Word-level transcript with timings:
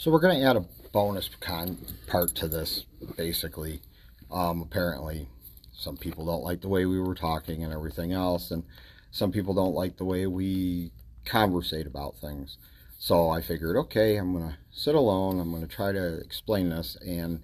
So 0.00 0.10
we're 0.10 0.20
going 0.20 0.40
to 0.40 0.46
add 0.46 0.56
a 0.56 0.64
bonus 0.92 1.28
con 1.40 1.76
part 2.06 2.34
to 2.36 2.48
this, 2.48 2.86
basically. 3.18 3.82
Um, 4.30 4.62
apparently, 4.62 5.28
some 5.74 5.98
people 5.98 6.24
don't 6.24 6.42
like 6.42 6.62
the 6.62 6.70
way 6.70 6.86
we 6.86 6.98
were 6.98 7.14
talking 7.14 7.62
and 7.62 7.70
everything 7.70 8.10
else, 8.10 8.50
and 8.50 8.64
some 9.10 9.30
people 9.30 9.52
don't 9.52 9.74
like 9.74 9.98
the 9.98 10.06
way 10.06 10.26
we 10.26 10.90
conversate 11.26 11.86
about 11.86 12.16
things. 12.16 12.56
So 12.98 13.28
I 13.28 13.42
figured, 13.42 13.76
okay, 13.76 14.16
I'm 14.16 14.32
going 14.32 14.48
to 14.48 14.56
sit 14.70 14.94
alone. 14.94 15.38
I'm 15.38 15.50
going 15.50 15.68
to 15.68 15.76
try 15.76 15.92
to 15.92 16.14
explain 16.20 16.70
this, 16.70 16.96
and 17.06 17.42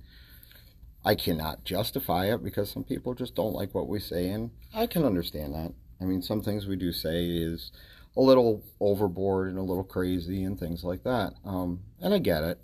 I 1.05 1.15
cannot 1.15 1.63
justify 1.65 2.33
it 2.33 2.43
because 2.43 2.71
some 2.71 2.85
people 2.85 3.13
just 3.13 3.35
don't 3.35 3.53
like 3.53 3.75
what 3.75 3.87
we 3.87 4.01
say, 4.01 4.31
and 4.31 4.51
I 4.73 4.87
can 4.87 5.05
understand 5.05 5.53
that. 5.53 5.75
I 6.01 6.05
mean, 6.05 6.23
some 6.23 6.41
things 6.41 6.67
we 6.67 6.77
do 6.77 6.91
say 6.91 7.27
is 7.27 7.71
a 8.17 8.21
little 8.21 8.65
overboard 8.81 9.49
and 9.49 9.59
a 9.59 9.63
little 9.63 9.85
crazy 9.85 10.45
and 10.45 10.59
things 10.59 10.83
like 10.83 11.03
that. 11.05 11.35
Um, 11.45 11.81
and 12.01 12.15
I 12.15 12.19
get 12.19 12.43
it. 12.45 12.59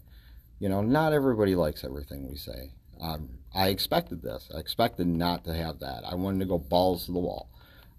You 0.59 0.69
know, 0.69 0.80
not 0.80 1.12
everybody 1.12 1.55
likes 1.55 1.84
everything 1.84 2.29
we 2.29 2.37
say. 2.37 2.73
Um, 3.01 3.38
I 3.55 3.69
expected 3.69 4.23
this. 4.23 4.48
I 4.55 4.59
expected 4.59 5.07
not 5.07 5.45
to 5.45 5.55
have 5.55 5.80
that. 5.80 6.05
I 6.07 6.15
wanted 6.15 6.41
to 6.41 6.46
go 6.46 6.59
balls 6.59 7.07
to 7.07 7.12
the 7.12 7.19
wall. 7.19 7.51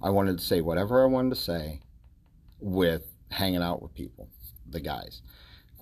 I 0.01 0.09
wanted 0.09 0.37
to 0.37 0.43
say 0.43 0.61
whatever 0.61 1.03
I 1.03 1.07
wanted 1.07 1.29
to 1.35 1.41
say 1.41 1.81
with 2.59 3.03
hanging 3.29 3.61
out 3.61 3.81
with 3.81 3.93
people, 3.93 4.29
the 4.69 4.79
guys. 4.79 5.21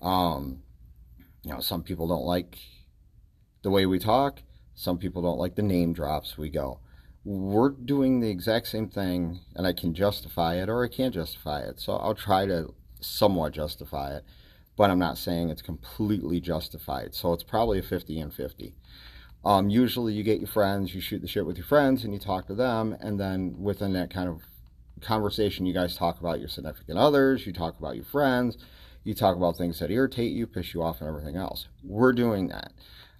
Um, 0.02 0.62
you 1.42 1.52
know, 1.52 1.60
some 1.60 1.82
people 1.82 2.08
don't 2.08 2.24
like 2.24 2.58
the 3.62 3.70
way 3.70 3.86
we 3.86 3.98
talk. 3.98 4.42
Some 4.74 4.98
people 4.98 5.22
don't 5.22 5.38
like 5.38 5.54
the 5.54 5.62
name 5.62 5.92
drops 5.92 6.36
we 6.36 6.50
go 6.50 6.80
we're 7.24 7.70
doing 7.70 8.20
the 8.20 8.28
exact 8.28 8.66
same 8.66 8.88
thing 8.88 9.40
and 9.54 9.66
I 9.66 9.72
can 9.72 9.94
justify 9.94 10.56
it 10.56 10.68
or 10.68 10.84
I 10.84 10.88
can't 10.88 11.14
justify 11.14 11.60
it. 11.60 11.80
So 11.80 11.94
I'll 11.96 12.14
try 12.14 12.46
to 12.46 12.74
somewhat 13.00 13.52
justify 13.52 14.16
it, 14.16 14.24
but 14.76 14.90
I'm 14.90 14.98
not 14.98 15.18
saying 15.18 15.50
it's 15.50 15.62
completely 15.62 16.40
justified. 16.40 17.14
So 17.14 17.32
it's 17.32 17.44
probably 17.44 17.78
a 17.78 17.82
50 17.82 18.18
and 18.20 18.34
50. 18.34 18.74
Um, 19.44 19.70
usually 19.70 20.12
you 20.12 20.22
get 20.22 20.40
your 20.40 20.48
friends, 20.48 20.94
you 20.94 21.00
shoot 21.00 21.20
the 21.20 21.28
shit 21.28 21.46
with 21.46 21.56
your 21.56 21.66
friends 21.66 22.04
and 22.04 22.12
you 22.12 22.18
talk 22.18 22.46
to 22.46 22.54
them. 22.54 22.96
And 23.00 23.18
then 23.18 23.54
within 23.58 23.92
that 23.94 24.10
kind 24.10 24.28
of 24.28 24.42
conversation, 25.00 25.66
you 25.66 25.74
guys 25.74 25.96
talk 25.96 26.20
about 26.20 26.40
your 26.40 26.48
significant 26.48 26.98
others, 26.98 27.46
you 27.46 27.52
talk 27.52 27.78
about 27.78 27.96
your 27.96 28.04
friends, 28.04 28.56
you 29.04 29.14
talk 29.14 29.36
about 29.36 29.56
things 29.56 29.78
that 29.80 29.90
irritate 29.90 30.32
you, 30.32 30.46
piss 30.46 30.74
you 30.74 30.82
off, 30.82 31.00
and 31.00 31.08
everything 31.08 31.36
else. 31.36 31.68
We're 31.82 32.12
doing 32.12 32.48
that. 32.48 32.72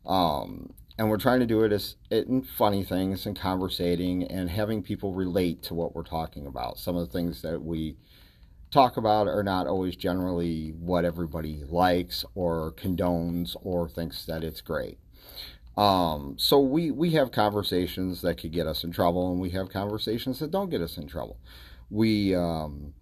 Um, 0.07 0.75
and 1.03 1.11
we're 1.11 1.19
trying 1.19 1.41
to 1.41 1.47
do 1.47 1.64
it 1.64 1.72
as 1.72 1.97
in 2.12 2.42
funny 2.42 2.84
things 2.84 3.27
and 3.27 3.36
conversating 3.36 4.22
and 4.22 4.48
having 4.48 4.84
people 4.84 5.12
relate 5.12 5.61
to 5.61 5.75
what 5.75 5.97
we're 5.97 6.05
talking 6.05 6.47
about. 6.47 6.78
Some 6.78 6.95
of 6.95 7.05
the 7.05 7.12
things 7.12 7.42
that 7.42 7.61
we 7.61 7.97
talk 8.70 8.97
about 8.97 9.27
are 9.27 9.42
not 9.42 9.67
always 9.67 9.97
generally 9.97 10.69
what 10.78 11.05
everybody 11.05 11.64
likes 11.69 12.25
or 12.36 12.73
condones 12.77 13.56
or 13.62 13.89
thinks 13.89 14.25
that 14.27 14.45
it's 14.45 14.61
great. 14.61 15.00
Um, 15.77 16.36
so 16.39 16.61
we 16.61 16.92
we 16.92 17.11
have 17.11 17.33
conversations 17.33 18.23
that 18.23 18.36
could 18.36 18.53
get 18.53 18.69
us 18.69 18.84
in 18.84 18.92
trouble, 18.92 19.33
and 19.33 19.41
we 19.41 19.50
have 19.50 19.70
conversations 19.70 20.39
that 20.39 20.53
don't 20.53 20.70
get 20.70 20.80
us 20.80 20.98
in 20.98 21.08
trouble. 21.08 21.36
We 21.91 22.33
um, 22.36 22.95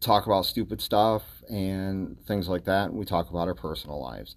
talk 0.00 0.26
about 0.26 0.44
stupid 0.44 0.82
stuff 0.82 1.22
and 1.48 2.20
things 2.26 2.50
like 2.50 2.64
that. 2.64 2.90
And 2.90 2.98
we 2.98 3.06
talk 3.06 3.30
about 3.30 3.48
our 3.48 3.54
personal 3.54 3.98
lives 3.98 4.34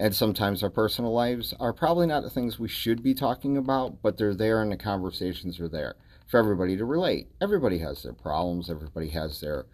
and 0.00 0.16
sometimes 0.16 0.62
our 0.62 0.70
personal 0.70 1.12
lives 1.12 1.52
are 1.60 1.74
probably 1.74 2.06
not 2.06 2.22
the 2.22 2.30
things 2.30 2.58
we 2.58 2.68
should 2.68 3.02
be 3.02 3.12
talking 3.12 3.58
about, 3.58 4.00
but 4.00 4.16
they're 4.16 4.34
there 4.34 4.62
and 4.62 4.72
the 4.72 4.76
conversations 4.78 5.60
are 5.60 5.68
there 5.68 5.94
for 6.26 6.40
everybody 6.40 6.74
to 6.78 6.86
relate. 6.86 7.28
Everybody 7.38 7.78
has 7.80 8.02
their 8.02 8.14
problems, 8.14 8.70
everybody 8.70 9.10
has 9.10 9.42
their 9.42 9.66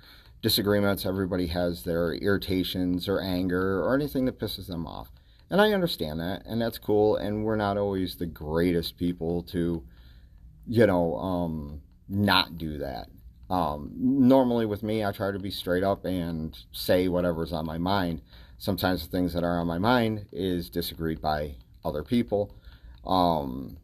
disagreements, 0.42 1.06
everybody 1.06 1.46
has 1.46 1.84
their 1.84 2.12
irritations 2.14 3.08
or 3.08 3.20
anger 3.20 3.80
or 3.80 3.94
anything 3.94 4.24
that 4.24 4.40
pisses 4.40 4.66
them 4.66 4.84
off. 4.84 5.10
And 5.48 5.60
I 5.60 5.72
understand 5.72 6.18
that, 6.18 6.42
and 6.44 6.60
that's 6.60 6.78
cool, 6.78 7.14
and 7.14 7.44
we're 7.44 7.54
not 7.54 7.76
always 7.78 8.16
the 8.16 8.26
greatest 8.26 8.96
people 8.96 9.44
to, 9.44 9.84
you 10.66 10.86
know, 10.88 11.14
um, 11.18 11.82
not 12.08 12.58
do 12.58 12.78
that. 12.78 13.06
Um, 13.48 13.92
normally 13.96 14.66
with 14.66 14.82
me, 14.82 15.04
I 15.04 15.12
try 15.12 15.30
to 15.30 15.38
be 15.38 15.52
straight 15.52 15.84
up 15.84 16.04
and 16.04 16.58
say 16.72 17.06
whatever's 17.06 17.52
on 17.52 17.64
my 17.64 17.78
mind 17.78 18.22
sometimes 18.58 19.02
the 19.02 19.10
things 19.10 19.32
that 19.34 19.44
are 19.44 19.58
on 19.58 19.66
my 19.66 19.78
mind 19.78 20.26
is 20.32 20.70
disagreed 20.70 21.20
by 21.20 21.54
other 21.84 22.02
people, 22.02 22.54
um, 23.06 23.76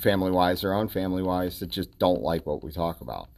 family 0.00 0.30
wise 0.30 0.64
or 0.64 0.70
unfamily 0.70 1.24
wise, 1.24 1.60
that 1.60 1.70
just 1.70 1.98
don't 1.98 2.22
like 2.22 2.46
what 2.46 2.64
we 2.64 2.72
talk 2.72 3.00
about. 3.00 3.28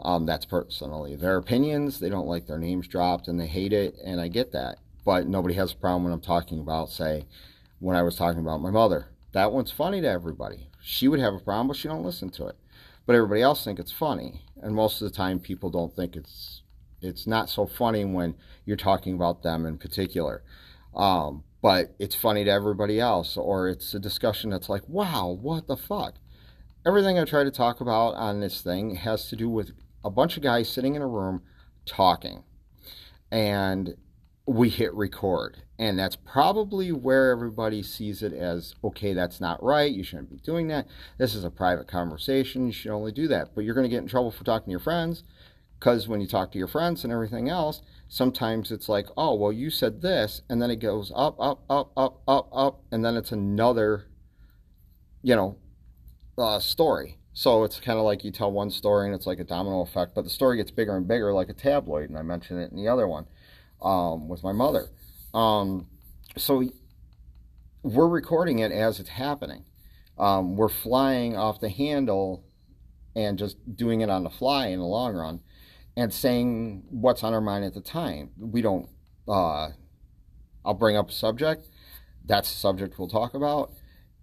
Um, 0.00 0.26
that's 0.26 0.44
personally 0.44 1.16
their 1.16 1.36
opinions. 1.36 2.00
They 2.00 2.08
don't 2.08 2.26
like 2.26 2.46
their 2.46 2.58
names 2.58 2.88
dropped 2.88 3.28
and 3.28 3.38
they 3.38 3.46
hate 3.46 3.72
it, 3.72 3.96
and 4.04 4.20
I 4.20 4.28
get 4.28 4.52
that. 4.52 4.78
But 5.04 5.28
nobody 5.28 5.54
has 5.54 5.72
a 5.72 5.76
problem 5.76 6.04
when 6.04 6.12
I'm 6.12 6.20
talking 6.20 6.58
about, 6.58 6.90
say, 6.90 7.26
when 7.78 7.96
I 7.96 8.02
was 8.02 8.16
talking 8.16 8.40
about 8.40 8.62
my 8.62 8.70
mother. 8.70 9.08
That 9.32 9.52
one's 9.52 9.70
funny 9.70 10.00
to 10.00 10.08
everybody. 10.08 10.68
She 10.80 11.08
would 11.08 11.20
have 11.20 11.34
a 11.34 11.38
problem, 11.38 11.68
but 11.68 11.76
she 11.76 11.88
don't 11.88 12.04
listen 12.04 12.30
to 12.30 12.46
it. 12.46 12.56
But 13.06 13.16
everybody 13.16 13.42
else 13.42 13.64
think 13.64 13.78
it's 13.78 13.92
funny, 13.92 14.42
and 14.62 14.74
most 14.74 15.02
of 15.02 15.10
the 15.10 15.16
time, 15.16 15.38
people 15.38 15.68
don't 15.68 15.94
think 15.94 16.16
it's 16.16 16.62
it's 17.04 17.26
not 17.26 17.50
so 17.50 17.66
funny 17.66 18.04
when 18.04 18.34
you're 18.64 18.76
talking 18.76 19.14
about 19.14 19.42
them 19.42 19.66
in 19.66 19.78
particular. 19.78 20.42
Um, 20.94 21.44
but 21.62 21.94
it's 21.98 22.14
funny 22.14 22.44
to 22.44 22.50
everybody 22.50 23.00
else, 23.00 23.36
or 23.36 23.68
it's 23.68 23.94
a 23.94 23.98
discussion 23.98 24.50
that's 24.50 24.68
like, 24.68 24.88
wow, 24.88 25.38
what 25.40 25.66
the 25.66 25.76
fuck? 25.76 26.14
Everything 26.86 27.18
I 27.18 27.24
try 27.24 27.44
to 27.44 27.50
talk 27.50 27.80
about 27.80 28.14
on 28.14 28.40
this 28.40 28.60
thing 28.60 28.96
has 28.96 29.28
to 29.28 29.36
do 29.36 29.48
with 29.48 29.72
a 30.04 30.10
bunch 30.10 30.36
of 30.36 30.42
guys 30.42 30.68
sitting 30.68 30.94
in 30.94 31.02
a 31.02 31.06
room 31.06 31.42
talking. 31.86 32.44
And 33.30 33.96
we 34.46 34.68
hit 34.68 34.92
record. 34.92 35.62
And 35.78 35.98
that's 35.98 36.16
probably 36.16 36.92
where 36.92 37.30
everybody 37.30 37.82
sees 37.82 38.22
it 38.22 38.32
as 38.32 38.74
okay, 38.84 39.14
that's 39.14 39.40
not 39.40 39.62
right. 39.62 39.90
You 39.90 40.04
shouldn't 40.04 40.30
be 40.30 40.36
doing 40.36 40.68
that. 40.68 40.86
This 41.18 41.34
is 41.34 41.44
a 41.44 41.50
private 41.50 41.88
conversation. 41.88 42.66
You 42.66 42.72
should 42.72 42.92
only 42.92 43.10
do 43.10 43.26
that. 43.28 43.54
But 43.54 43.64
you're 43.64 43.74
going 43.74 43.88
to 43.88 43.90
get 43.90 44.02
in 44.02 44.08
trouble 44.08 44.30
for 44.30 44.44
talking 44.44 44.66
to 44.66 44.70
your 44.70 44.80
friends 44.80 45.24
because 45.78 46.08
when 46.08 46.20
you 46.20 46.26
talk 46.26 46.52
to 46.52 46.58
your 46.58 46.68
friends 46.68 47.04
and 47.04 47.12
everything 47.12 47.48
else, 47.48 47.82
sometimes 48.08 48.70
it's 48.70 48.88
like, 48.88 49.06
oh, 49.16 49.34
well, 49.34 49.52
you 49.52 49.70
said 49.70 50.00
this, 50.00 50.42
and 50.48 50.60
then 50.62 50.70
it 50.70 50.76
goes 50.76 51.12
up, 51.14 51.36
up, 51.38 51.62
up, 51.68 51.92
up, 51.96 52.22
up, 52.26 52.48
up, 52.52 52.82
and 52.90 53.04
then 53.04 53.16
it's 53.16 53.32
another, 53.32 54.06
you 55.22 55.36
know, 55.36 55.56
uh, 56.38 56.58
story. 56.58 57.18
So 57.32 57.64
it's 57.64 57.80
kind 57.80 57.98
of 57.98 58.04
like 58.04 58.24
you 58.24 58.30
tell 58.30 58.52
one 58.52 58.70
story 58.70 59.06
and 59.06 59.14
it's 59.14 59.26
like 59.26 59.40
a 59.40 59.44
domino 59.44 59.80
effect, 59.80 60.14
but 60.14 60.22
the 60.22 60.30
story 60.30 60.56
gets 60.56 60.70
bigger 60.70 60.96
and 60.96 61.06
bigger 61.06 61.32
like 61.32 61.48
a 61.48 61.54
tabloid, 61.54 62.08
and 62.08 62.18
I 62.18 62.22
mentioned 62.22 62.60
it 62.60 62.70
in 62.70 62.76
the 62.76 62.88
other 62.88 63.08
one 63.08 63.26
um, 63.82 64.28
with 64.28 64.42
my 64.42 64.52
mother. 64.52 64.88
Um, 65.34 65.88
so 66.36 66.64
we're 67.82 68.08
recording 68.08 68.60
it 68.60 68.72
as 68.72 69.00
it's 69.00 69.10
happening. 69.10 69.64
Um, 70.16 70.56
we're 70.56 70.68
flying 70.68 71.36
off 71.36 71.60
the 71.60 71.68
handle 71.68 72.44
and 73.16 73.38
just 73.38 73.76
doing 73.76 74.00
it 74.00 74.10
on 74.10 74.22
the 74.22 74.30
fly 74.30 74.68
in 74.68 74.78
the 74.78 74.84
long 74.84 75.14
run 75.14 75.40
and 75.96 76.12
saying 76.12 76.84
what's 76.90 77.22
on 77.22 77.34
our 77.34 77.40
mind 77.40 77.64
at 77.64 77.74
the 77.74 77.80
time. 77.80 78.30
We 78.38 78.62
don't, 78.62 78.88
uh, 79.28 79.70
I'll 80.64 80.74
bring 80.74 80.96
up 80.96 81.10
a 81.10 81.12
subject. 81.12 81.68
That's 82.24 82.50
the 82.52 82.58
subject 82.58 82.98
we'll 82.98 83.08
talk 83.08 83.34
about. 83.34 83.72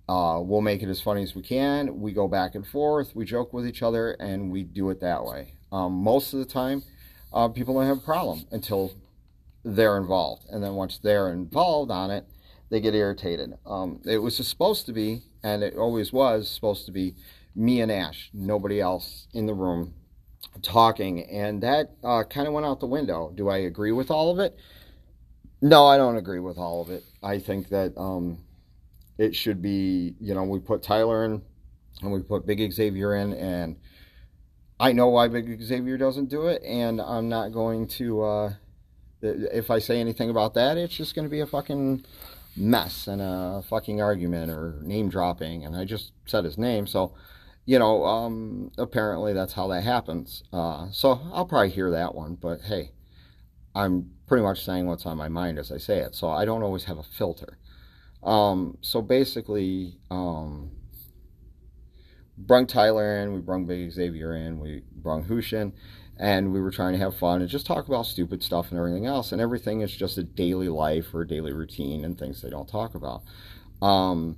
Uh, 0.10 0.42
we'll 0.42 0.62
make 0.62 0.84
it 0.84 0.90
as 0.90 1.02
funny 1.02 1.24
as 1.24 1.36
we 1.36 1.42
can. 1.42 2.02
We 2.02 2.12
go 2.12 2.28
back 2.28 2.56
and 2.56 2.68
forth. 2.68 3.16
We 3.16 3.24
joke 3.24 3.54
with 3.54 3.66
each 3.66 3.82
other, 3.82 4.12
and 4.20 4.52
we 4.52 4.64
do 4.64 4.90
it 4.90 5.00
that 5.00 5.24
way. 5.24 5.54
Um, 5.72 5.94
most 5.94 6.34
of 6.34 6.40
the 6.40 6.46
time, 6.46 6.84
uh, 7.32 7.48
people 7.48 7.76
don't 7.76 7.88
have 7.88 8.00
a 8.00 8.02
problem 8.02 8.46
until 8.52 8.92
they're 9.64 9.98
involved. 9.98 10.46
And 10.50 10.64
then 10.64 10.74
once 10.74 10.98
they're 10.98 11.32
involved 11.32 11.92
on 11.92 12.12
it, 12.12 12.26
they 12.70 12.82
get 12.82 12.96
irritated. 12.96 13.54
Um, 13.66 14.02
it 14.06 14.18
was 14.18 14.36
supposed 14.36 14.86
to 14.88 14.94
be, 14.94 15.22
and 15.44 15.64
it 15.64 15.76
always 15.76 16.12
was 16.12 16.50
supposed 16.50 16.86
to 16.88 16.92
be, 16.92 17.16
me 17.56 17.80
and 17.82 17.92
Ash, 17.92 18.30
nobody 18.34 18.82
else 18.82 19.28
in 19.34 19.46
the 19.46 19.54
room 19.54 19.94
talking, 20.62 21.24
and 21.30 21.62
that 21.64 21.92
uh, 22.04 22.24
kind 22.24 22.48
of 22.48 22.54
went 22.54 22.66
out 22.66 22.80
the 22.80 22.88
window. 22.88 23.32
Do 23.36 23.50
I 23.50 23.58
agree 23.58 23.92
with 23.92 24.12
all 24.12 24.32
of 24.32 24.40
it? 24.40 24.58
No, 25.62 25.86
I 25.86 25.98
don't 25.98 26.18
agree 26.18 26.40
with 26.40 26.58
all 26.58 26.82
of 26.82 26.90
it. 26.90 27.04
I 27.22 27.40
think 27.40 27.70
that 27.70 27.98
um, 27.98 28.40
it 29.18 29.36
should 29.36 29.62
be, 29.62 30.16
you 30.20 30.34
know, 30.34 30.44
we 30.44 30.60
put 30.60 30.82
Tyler 30.82 31.26
in 31.26 31.42
and 32.02 32.12
we 32.12 32.22
put 32.22 32.46
Big 32.46 32.72
Xavier 32.72 33.16
in, 33.16 33.34
and 33.34 33.78
I 34.80 34.92
know 34.94 35.10
why 35.10 35.28
Big 35.28 35.62
Xavier 35.62 35.98
doesn't 35.98 36.30
do 36.30 36.48
it, 36.48 36.64
and 36.64 37.00
I'm 37.00 37.30
not 37.30 37.52
going 37.52 37.88
to. 37.90 38.24
Uh, 38.24 38.54
if 39.22 39.70
I 39.70 39.78
say 39.78 40.00
anything 40.00 40.32
about 40.32 40.56
that, 40.56 40.78
it's 40.78 40.96
just 40.96 41.14
going 41.14 41.26
to 41.26 41.30
be 41.30 41.42
a 41.42 41.46
fucking 41.46 42.04
mess 42.56 43.08
and 43.08 43.22
a 43.22 43.64
fucking 43.70 44.02
argument 44.02 44.50
or 44.50 44.80
name 44.82 45.10
dropping. 45.10 45.64
And 45.64 45.76
I 45.76 45.86
just 45.86 46.12
said 46.26 46.44
his 46.44 46.58
name, 46.58 46.88
so 46.88 47.14
you 47.72 47.80
know, 47.80 48.04
um, 48.04 48.70
apparently 48.78 49.32
that's 49.32 49.54
how 49.54 49.66
that 49.70 49.82
happens. 49.82 50.44
Uh, 50.52 50.88
so 50.92 51.22
I'll 51.32 51.46
probably 51.46 51.70
hear 51.70 51.90
that 51.92 52.14
one, 52.14 52.36
but 52.36 52.60
hey, 52.60 52.92
I'm 53.74 54.12
pretty 54.28 54.44
much 54.44 54.66
saying 54.66 54.88
what's 54.88 55.06
on 55.06 55.16
my 55.16 55.30
mind 55.30 55.58
as 55.58 55.72
I 55.72 55.78
say 55.78 56.00
it. 56.00 56.14
So 56.14 56.28
I 56.28 56.44
don't 56.44 56.64
always 56.64 56.84
have 56.84 56.98
a 56.98 57.04
filter. 57.04 57.58
Um, 58.24 58.78
so 58.82 59.02
basically, 59.02 60.00
um, 60.10 60.72
brung 62.38 62.68
Tyler 62.68 63.20
in, 63.20 63.32
we 63.32 63.40
brung 63.40 63.66
Big 63.66 63.90
Xavier 63.90 64.36
in, 64.36 64.60
we 64.60 64.82
brung 64.94 65.24
Hushin, 65.24 65.72
and 66.18 66.52
we 66.52 66.60
were 66.60 66.72
trying 66.72 66.92
to 66.92 67.00
have 67.00 67.16
fun 67.16 67.40
and 67.40 67.50
just 67.50 67.66
talk 67.66 67.88
about 67.88 68.06
stupid 68.06 68.44
stuff 68.44 68.72
and 68.72 68.80
everything 68.80 69.06
else. 69.06 69.32
And 69.32 69.40
everything 69.40 69.80
is 69.80 69.96
just 69.96 70.18
a 70.18 70.24
daily 70.24 70.68
life 70.68 71.14
or 71.14 71.22
a 71.22 71.28
daily 71.28 71.54
routine 71.54 72.04
and 72.04 72.20
things 72.20 72.42
they 72.42 72.50
don't 72.50 72.68
talk 72.68 72.96
about. 72.96 73.24
Um, 73.82 74.36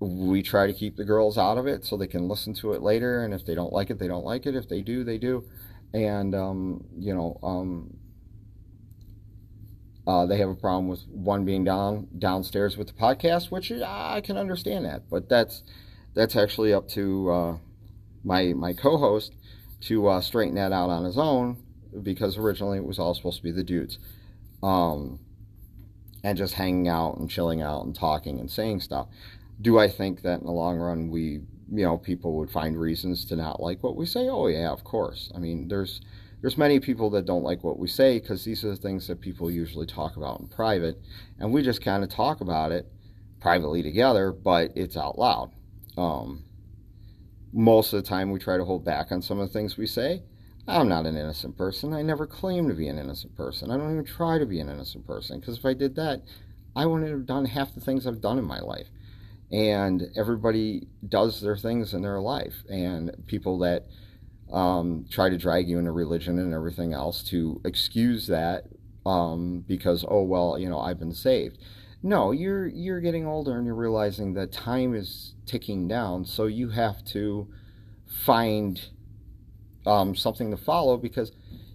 we 0.00 0.42
try 0.42 0.66
to 0.66 0.72
keep 0.72 0.96
the 0.96 1.04
girls 1.04 1.38
out 1.38 1.58
of 1.58 1.66
it 1.66 1.84
so 1.84 1.96
they 1.96 2.06
can 2.06 2.28
listen 2.28 2.54
to 2.54 2.72
it 2.72 2.82
later. 2.82 3.24
And 3.24 3.32
if 3.32 3.44
they 3.44 3.54
don't 3.54 3.72
like 3.72 3.90
it, 3.90 3.98
they 3.98 4.08
don't 4.08 4.24
like 4.24 4.46
it. 4.46 4.54
If 4.54 4.68
they 4.68 4.82
do, 4.82 5.04
they 5.04 5.18
do. 5.18 5.44
And, 5.92 6.34
um, 6.34 6.84
you 6.98 7.14
know, 7.14 7.38
um, 7.42 7.96
uh, 10.06 10.26
they 10.26 10.38
have 10.38 10.50
a 10.50 10.54
problem 10.54 10.88
with 10.88 11.06
one 11.08 11.44
being 11.44 11.64
down 11.64 12.08
downstairs 12.18 12.76
with 12.76 12.88
the 12.88 12.92
podcast, 12.92 13.50
which 13.50 13.72
I 13.72 14.20
can 14.20 14.36
understand 14.36 14.84
that, 14.84 15.08
but 15.08 15.28
that's 15.28 15.62
that's 16.14 16.36
actually 16.36 16.74
up 16.74 16.88
to 16.90 17.30
uh, 17.30 17.56
my 18.22 18.52
my 18.52 18.74
co-host 18.74 19.32
to 19.82 20.08
uh, 20.08 20.20
straighten 20.20 20.56
that 20.56 20.72
out 20.72 20.90
on 20.90 21.04
his 21.04 21.16
own 21.16 21.56
because 22.02 22.36
originally 22.36 22.78
it 22.78 22.84
was 22.84 22.98
all 22.98 23.14
supposed 23.14 23.38
to 23.38 23.42
be 23.42 23.50
the 23.50 23.64
dudes, 23.64 23.98
um, 24.62 25.20
and 26.22 26.36
just 26.36 26.54
hanging 26.54 26.88
out 26.88 27.16
and 27.16 27.30
chilling 27.30 27.62
out 27.62 27.84
and 27.84 27.94
talking 27.94 28.38
and 28.38 28.50
saying 28.50 28.80
stuff. 28.80 29.08
Do 29.60 29.78
I 29.78 29.88
think 29.88 30.22
that 30.22 30.40
in 30.40 30.46
the 30.46 30.52
long 30.52 30.78
run 30.78 31.10
we 31.10 31.40
you 31.72 31.84
know 31.84 31.96
people 31.96 32.36
would 32.38 32.50
find 32.50 32.78
reasons 32.78 33.24
to 33.26 33.36
not 33.36 33.60
like 33.60 33.82
what 33.82 33.96
we 33.96 34.06
say? 34.06 34.28
Oh 34.28 34.46
yeah, 34.48 34.70
of 34.70 34.84
course. 34.84 35.32
I 35.34 35.38
mean 35.38 35.68
there's 35.68 36.00
there's 36.40 36.58
many 36.58 36.78
people 36.78 37.08
that 37.10 37.24
don't 37.24 37.42
like 37.42 37.64
what 37.64 37.78
we 37.78 37.88
say 37.88 38.18
because 38.20 38.44
these 38.44 38.64
are 38.64 38.68
the 38.68 38.76
things 38.76 39.06
that 39.08 39.20
people 39.20 39.50
usually 39.50 39.86
talk 39.86 40.16
about 40.16 40.40
in 40.40 40.48
private, 40.48 41.00
and 41.38 41.52
we 41.52 41.62
just 41.62 41.82
kind 41.82 42.04
of 42.04 42.10
talk 42.10 42.40
about 42.42 42.70
it 42.70 42.86
privately 43.40 43.82
together, 43.82 44.32
but 44.32 44.70
it's 44.74 44.96
out 44.96 45.18
loud. 45.18 45.52
Um, 45.96 46.44
most 47.52 47.92
of 47.92 48.02
the 48.02 48.08
time, 48.08 48.30
we 48.30 48.38
try 48.38 48.56
to 48.56 48.64
hold 48.64 48.84
back 48.84 49.12
on 49.12 49.22
some 49.22 49.38
of 49.38 49.46
the 49.46 49.52
things 49.52 49.76
we 49.76 49.86
say. 49.86 50.22
I'm 50.66 50.88
not 50.88 51.06
an 51.06 51.16
innocent 51.16 51.56
person. 51.56 51.92
I 51.92 52.02
never 52.02 52.26
claim 52.26 52.68
to 52.68 52.74
be 52.74 52.88
an 52.88 52.98
innocent 52.98 53.36
person. 53.36 53.70
I 53.70 53.76
don't 53.76 53.92
even 53.92 54.04
try 54.04 54.38
to 54.38 54.46
be 54.46 54.60
an 54.60 54.68
innocent 54.68 55.06
person 55.06 55.40
because 55.40 55.58
if 55.58 55.64
I 55.64 55.74
did 55.74 55.94
that, 55.96 56.22
I 56.74 56.86
wouldn't 56.86 57.10
have 57.10 57.26
done 57.26 57.44
half 57.44 57.74
the 57.74 57.80
things 57.80 58.06
I've 58.06 58.20
done 58.20 58.38
in 58.38 58.44
my 58.44 58.60
life. 58.60 58.88
And 59.54 60.08
everybody 60.16 60.88
does 61.08 61.40
their 61.40 61.56
things 61.56 61.94
in 61.94 62.02
their 62.02 62.20
life, 62.20 62.54
and 62.68 63.14
people 63.28 63.58
that 63.60 63.86
um, 64.52 65.06
try 65.08 65.28
to 65.28 65.38
drag 65.38 65.68
you 65.68 65.78
into 65.78 65.92
religion 65.92 66.40
and 66.40 66.52
everything 66.52 66.92
else 66.92 67.22
to 67.24 67.60
excuse 67.64 68.26
that 68.26 68.64
um, 69.06 69.64
because 69.66 70.04
oh 70.08 70.22
well 70.22 70.58
you 70.58 70.68
know 70.68 70.80
I've 70.80 70.98
been 70.98 71.14
saved. 71.14 71.58
No, 72.02 72.32
you're 72.32 72.66
you're 72.66 73.00
getting 73.00 73.26
older 73.26 73.56
and 73.56 73.64
you're 73.64 73.76
realizing 73.76 74.34
that 74.34 74.50
time 74.50 74.92
is 74.94 75.34
ticking 75.46 75.86
down, 75.86 76.24
so 76.24 76.46
you 76.46 76.70
have 76.70 77.04
to 77.06 77.46
find 78.26 78.88
um, 79.86 80.16
something 80.16 80.50
to 80.50 80.56
follow 80.56 80.96
because 80.96 81.30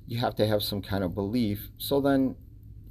you 0.05 0.19
have 0.19 0.35
to 0.35 0.45
have 0.45 0.63
some 0.63 0.81
kind 0.81 1.03
of 1.03 1.15
belief. 1.15 1.69
So 1.77 2.01
then 2.01 2.35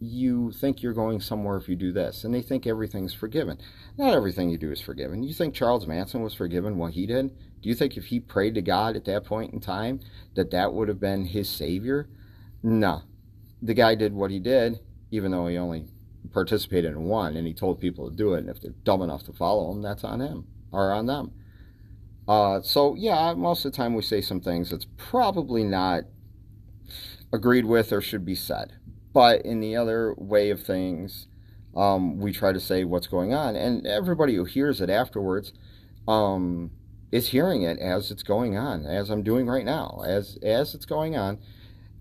you 0.01 0.53
think 0.53 0.83
you're 0.83 0.93
going 0.93 1.21
somewhere 1.21 1.57
if 1.57 1.69
you 1.69 1.75
do 1.75 1.93
this, 1.93 2.25
and 2.25 2.33
they 2.33 2.43
think 2.43 2.67
everything's 2.67 3.15
forgiven. 3.15 3.59
Not 3.97 4.15
everything 4.15 4.49
you 4.49 4.59
do 4.59 4.71
is 4.71 4.81
forgiven. 4.81 5.23
You 5.23 5.35
think 5.35 5.55
Charles 5.55 5.87
Manson 5.87 6.23
was 6.23 6.35
forgiven 6.35 6.79
what 6.79 6.93
he 6.93 7.07
did? 7.07 7.31
Do 7.61 7.69
you 7.69 7.75
think 7.75 7.97
if 7.97 8.07
he 8.07 8.21
prayed 8.21 8.55
to 8.55 8.63
God 8.63 8.95
at 8.95 9.05
that 9.07 9.25
point 9.25 9.53
in 9.53 9.61
time 9.61 10.01
that 10.35 10.53
that 10.53 10.73
would 10.73 10.89
have 10.89 11.01
been 11.01 11.27
his 11.27 11.49
savior? 11.49 12.09
No. 12.63 13.03
The 13.61 13.75
guy 13.75 13.97
did 13.97 14.13
what 14.15 14.31
he 14.31 14.39
did, 14.39 14.79
even 15.11 15.33
though 15.33 15.49
he 15.49 15.59
only 15.59 15.87
participated 16.33 16.93
in 16.93 17.05
one, 17.05 17.37
and 17.37 17.47
he 17.47 17.55
told 17.55 17.81
people 17.81 18.09
to 18.09 18.17
do 18.17 18.35
it. 18.35 18.41
And 18.41 18.51
if 18.51 18.61
they're 18.61 18.71
dumb 18.85 19.03
enough 19.03 19.25
to 19.25 19.33
follow 19.33 19.73
him, 19.73 19.83
that's 19.83 20.05
on 20.05 20.21
him 20.21 20.47
or 20.71 20.93
on 20.93 21.07
them. 21.07 21.33
Uh, 22.29 22.61
so 22.61 22.95
yeah, 22.95 23.35
most 23.35 23.65
of 23.65 23.73
the 23.73 23.77
time 23.77 23.95
we 23.95 24.03
say 24.03 24.21
some 24.21 24.41
things 24.41 24.71
that's 24.71 24.87
probably 24.97 25.65
not 25.65 26.05
agreed 27.33 27.65
with 27.65 27.93
or 27.93 28.01
should 28.01 28.25
be 28.25 28.35
said. 28.35 28.75
But 29.13 29.43
in 29.43 29.61
the 29.61 29.77
other 29.77 30.15
way 30.17 30.51
of 30.51 30.63
things, 30.63 31.27
um, 31.77 32.19
we 32.19 32.33
try 32.33 32.53
to 32.53 32.61
say 32.61 32.85
what's 32.85 33.07
going 33.07 33.33
on, 33.35 33.57
and 33.57 33.87
everybody 33.87 34.35
who 34.35 34.45
hears 34.45 34.81
it 34.81 34.91
afterwards 34.91 35.53
um, 36.07 36.71
is 37.13 37.29
hearing 37.29 37.63
it 37.63 37.79
as 37.79 38.11
it's 38.11 38.23
going 38.23 38.57
on, 38.57 38.85
as 38.87 39.11
I'm 39.11 39.23
doing 39.23 39.47
right 39.47 39.65
now, 39.65 40.03
as 40.07 40.39
as 40.43 40.75
it's 40.75 40.87
going 40.87 41.17
on. 41.17 41.39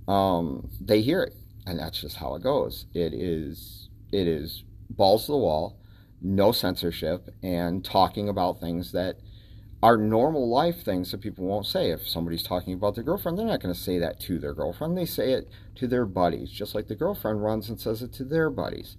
Um, 0.07 0.69
they 0.80 1.01
hear 1.01 1.24
it, 1.24 1.33
and 1.65 1.80
that's 1.80 2.00
just 2.01 2.18
how 2.18 2.36
it 2.36 2.44
goes. 2.44 2.86
It 2.94 3.13
is 3.13 3.89
it 4.12 4.27
is 4.27 4.63
balls 4.89 5.25
to 5.25 5.33
the 5.33 5.38
wall, 5.38 5.77
no 6.21 6.51
censorship, 6.51 7.30
and 7.44 7.83
talking 7.83 8.30
about 8.30 8.60
things 8.60 8.92
that 8.94 9.18
are 9.83 9.97
normal 9.97 10.50
life 10.50 10.83
things 10.83 11.12
that 11.12 11.21
people 11.21 11.45
won't 11.45 11.65
say. 11.65 11.91
If 11.91 12.07
somebody's 12.07 12.44
talking 12.44 12.74
about 12.74 12.95
their 12.95 13.03
girlfriend, 13.03 13.38
they're 13.38 13.45
not 13.45 13.62
going 13.62 13.74
to 13.74 13.79
say 13.79 14.00
that 14.00 14.19
to 14.21 14.39
their 14.39 14.53
girlfriend. 14.53 14.97
They 14.97 15.06
say 15.06 15.33
it 15.33 15.50
to 15.75 15.88
their 15.88 16.06
buddies, 16.06 16.50
just 16.50 16.74
like 16.74 16.88
the 16.88 16.95
girlfriend 16.95 17.44
runs 17.44 17.69
and 17.69 17.79
says 17.79 18.01
it 18.01 18.13
to 18.13 18.24
their 18.24 18.50
buddies. 18.50 18.97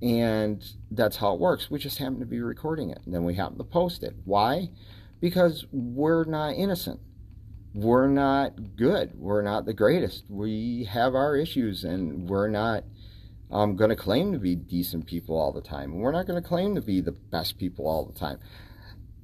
And 0.00 0.64
that's 0.90 1.16
how 1.16 1.34
it 1.34 1.40
works. 1.40 1.70
We 1.70 1.78
just 1.78 1.98
happen 1.98 2.20
to 2.20 2.26
be 2.26 2.40
recording 2.40 2.90
it. 2.90 3.00
And 3.04 3.14
then 3.14 3.24
we 3.24 3.34
happen 3.34 3.58
to 3.58 3.64
post 3.64 4.02
it. 4.02 4.14
Why? 4.24 4.70
because 5.22 5.64
we're 5.70 6.24
not 6.24 6.56
innocent. 6.56 7.00
We're 7.74 8.08
not 8.08 8.76
good. 8.76 9.12
We're 9.14 9.40
not 9.40 9.64
the 9.64 9.72
greatest. 9.72 10.24
We 10.28 10.84
have 10.92 11.14
our 11.14 11.36
issues, 11.36 11.84
and 11.84 12.28
we're 12.28 12.48
not 12.48 12.84
um, 13.50 13.76
going 13.76 13.90
to 13.90 13.96
claim 13.96 14.32
to 14.32 14.38
be 14.38 14.56
decent 14.56 15.06
people 15.06 15.38
all 15.38 15.52
the 15.52 15.62
time. 15.62 15.94
We're 15.94 16.12
not 16.12 16.26
going 16.26 16.42
to 16.42 16.46
claim 16.46 16.74
to 16.74 16.82
be 16.82 17.00
the 17.00 17.12
best 17.12 17.56
people 17.56 17.86
all 17.86 18.04
the 18.04 18.18
time. 18.18 18.40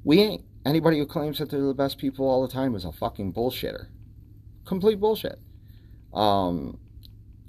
We 0.04 0.20
ain't. 0.20 0.44
Anybody 0.68 0.98
who 0.98 1.06
claims 1.06 1.38
that 1.38 1.48
they're 1.48 1.62
the 1.62 1.72
best 1.72 1.96
people 1.96 2.28
all 2.28 2.46
the 2.46 2.52
time 2.52 2.74
is 2.74 2.84
a 2.84 2.92
fucking 2.92 3.32
bullshitter. 3.32 3.86
Complete 4.66 5.00
bullshit. 5.00 5.38
Um, 6.12 6.78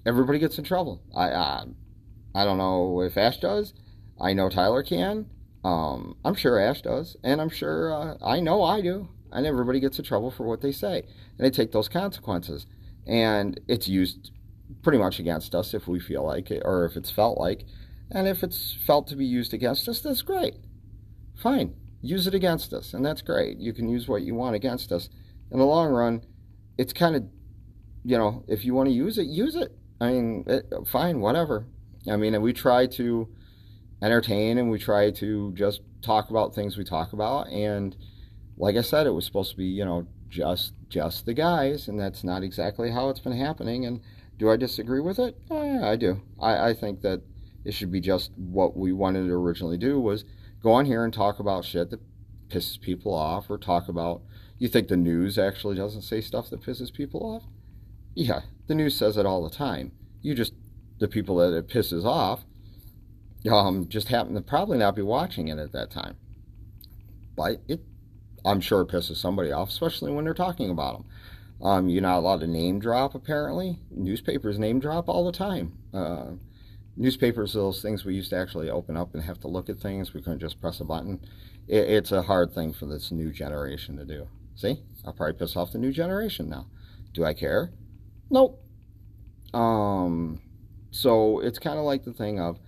everybody 0.05 0.39
gets 0.39 0.57
in 0.57 0.63
trouble. 0.63 1.01
I, 1.13 1.29
I, 1.31 1.65
I 2.33 2.45
don't 2.45 2.57
know 2.57 3.01
if 3.01 3.17
Ash 3.17 3.37
does. 3.37 3.73
I 4.21 4.31
know 4.31 4.47
Tyler 4.47 4.83
can. 4.83 5.25
Um, 5.65 6.15
I'm 6.23 6.33
sure 6.33 6.57
Ash 6.57 6.81
does, 6.81 7.17
and 7.21 7.41
I'm 7.41 7.49
sure 7.49 7.93
uh, 7.93 8.15
I 8.23 8.39
know 8.39 8.63
I 8.63 8.79
do, 8.79 9.09
and 9.33 9.45
everybody 9.45 9.81
gets 9.81 9.99
in 9.99 10.05
trouble 10.05 10.31
for 10.31 10.45
what 10.45 10.61
they 10.61 10.71
say, 10.71 10.99
and 10.99 11.45
they 11.45 11.49
take 11.49 11.73
those 11.73 11.89
consequences, 11.89 12.67
and 13.05 13.59
it's 13.67 13.89
used 13.89 14.31
pretty 14.81 14.97
much 14.97 15.19
against 15.19 15.53
us 15.53 15.73
if 15.73 15.89
we 15.89 15.99
feel 15.99 16.23
like 16.23 16.51
it, 16.51 16.61
or 16.63 16.85
if 16.85 16.95
it's 16.95 17.11
felt 17.11 17.37
like, 17.37 17.65
and 18.09 18.29
if 18.29 18.43
it's 18.43 18.77
felt 18.87 19.07
to 19.07 19.17
be 19.17 19.25
used 19.25 19.53
against 19.53 19.89
us, 19.89 19.99
that's 19.99 20.21
great. 20.21 20.55
Fine, 21.35 21.73
use 22.01 22.27
it 22.27 22.33
against 22.33 22.73
us, 22.73 22.93
and 22.93 23.05
that's 23.05 23.21
great. 23.21 23.57
You 23.57 23.73
can 23.73 23.89
use 23.89 24.07
what 24.07 24.21
you 24.21 24.35
want 24.35 24.55
against 24.55 24.91
us. 24.91 25.09
In 25.51 25.59
the 25.59 25.65
long 25.65 25.91
run, 25.91 26.21
it's 26.77 26.93
kind 26.93 27.15
of, 27.15 27.23
you 28.03 28.17
know, 28.17 28.43
if 28.47 28.63
you 28.63 28.73
want 28.73 28.87
to 28.87 28.93
use 28.93 29.17
it, 29.17 29.27
use 29.27 29.55
it. 29.55 29.75
I 29.99 30.11
mean, 30.11 30.43
it, 30.47 30.71
fine, 30.87 31.19
whatever. 31.19 31.65
I 32.09 32.15
mean, 32.15 32.39
we 32.41 32.53
try 32.53 32.87
to 32.87 33.27
entertain 34.01 34.57
and 34.57 34.69
we 34.69 34.79
try 34.79 35.11
to 35.11 35.51
just 35.53 35.81
talk 36.01 36.29
about 36.29 36.55
things 36.55 36.77
we 36.77 36.83
talk 36.83 37.11
about 37.11 37.47
and 37.49 37.95
like 38.57 38.75
I 38.75 38.81
said 38.81 39.05
it 39.05 39.11
was 39.11 39.25
supposed 39.25 39.51
to 39.51 39.57
be 39.57 39.65
you 39.65 39.83
know 39.83 40.07
just 40.29 40.73
just 40.87 41.25
the 41.25 41.33
guys 41.33 41.87
and 41.87 41.99
that's 41.99 42.23
not 42.23 42.43
exactly 42.43 42.91
how 42.91 43.09
it's 43.09 43.19
been 43.19 43.37
happening 43.37 43.85
and 43.85 43.99
do 44.37 44.49
I 44.49 44.55
disagree 44.55 45.01
with 45.01 45.19
it 45.19 45.37
oh, 45.51 45.63
yeah 45.63 45.89
I 45.89 45.97
do 45.97 46.21
I, 46.39 46.69
I 46.69 46.73
think 46.73 47.01
that 47.01 47.21
it 47.65 47.73
should 47.73 47.91
be 47.91 47.99
just 47.99 48.31
what 48.37 48.77
we 48.77 48.93
wanted 48.93 49.27
to 49.27 49.33
originally 49.33 49.77
do 49.77 49.99
was 49.99 50.23
go 50.61 50.71
on 50.71 50.85
here 50.85 51.03
and 51.03 51.13
talk 51.13 51.39
about 51.39 51.65
shit 51.65 51.89
that 51.89 52.01
pisses 52.49 52.79
people 52.79 53.13
off 53.13 53.49
or 53.49 53.57
talk 53.57 53.87
about 53.87 54.21
you 54.57 54.67
think 54.67 54.87
the 54.87 54.97
news 54.97 55.37
actually 55.37 55.75
doesn't 55.75 56.01
say 56.01 56.19
stuff 56.19 56.49
that 56.49 56.61
pisses 56.61 56.93
people 56.93 57.21
off 57.23 57.43
yeah 58.15 58.41
the 58.67 58.75
news 58.75 58.95
says 58.95 59.17
it 59.17 59.25
all 59.25 59.43
the 59.43 59.55
time 59.55 59.91
you 60.21 60.33
just 60.33 60.53
the 60.99 61.07
people 61.07 61.37
that 61.37 61.55
it 61.55 61.67
pisses 61.67 62.03
off 62.03 62.43
um, 63.47 63.87
just 63.87 64.09
happen 64.09 64.33
to 64.33 64.41
probably 64.41 64.77
not 64.77 64.95
be 64.95 65.01
watching 65.01 65.47
it 65.47 65.59
at 65.59 65.71
that 65.71 65.91
time. 65.91 66.17
But 67.35 67.61
it, 67.67 67.81
I'm 68.43 68.59
sure 68.59 68.81
it 68.81 68.89
pisses 68.89 69.15
somebody 69.15 69.51
off, 69.51 69.69
especially 69.69 70.11
when 70.11 70.25
they're 70.25 70.33
talking 70.33 70.69
about 70.69 70.97
them. 70.97 71.05
Um, 71.61 71.89
you're 71.89 72.01
not 72.01 72.17
allowed 72.17 72.41
to 72.41 72.47
name 72.47 72.79
drop, 72.79 73.15
apparently. 73.15 73.79
Newspapers 73.91 74.59
name 74.59 74.79
drop 74.79 75.07
all 75.07 75.25
the 75.25 75.31
time. 75.31 75.73
Uh, 75.93 76.31
newspapers 76.99 77.53
those 77.53 77.81
things 77.81 78.03
we 78.03 78.13
used 78.13 78.29
to 78.29 78.35
actually 78.35 78.69
open 78.69 78.97
up 78.97 79.13
and 79.15 79.23
have 79.23 79.39
to 79.39 79.47
look 79.47 79.69
at 79.69 79.79
things. 79.79 80.13
We 80.13 80.21
couldn't 80.21 80.39
just 80.39 80.61
press 80.61 80.81
a 80.81 80.83
button. 80.83 81.21
It, 81.67 81.89
it's 81.89 82.11
a 82.11 82.21
hard 82.21 82.53
thing 82.53 82.73
for 82.73 82.85
this 82.85 83.11
new 83.11 83.31
generation 83.31 83.97
to 83.97 84.05
do. 84.05 84.27
See? 84.55 84.83
I'll 85.05 85.13
probably 85.13 85.33
piss 85.33 85.55
off 85.55 85.71
the 85.71 85.77
new 85.77 85.93
generation 85.93 86.49
now. 86.49 86.67
Do 87.13 87.23
I 87.23 87.33
care? 87.33 87.71
Nope. 88.29 88.61
Um, 89.53 90.41
so 90.91 91.39
it's 91.39 91.57
kind 91.57 91.79
of 91.79 91.85
like 91.85 92.03
the 92.03 92.13
thing 92.13 92.39
of 92.39 92.59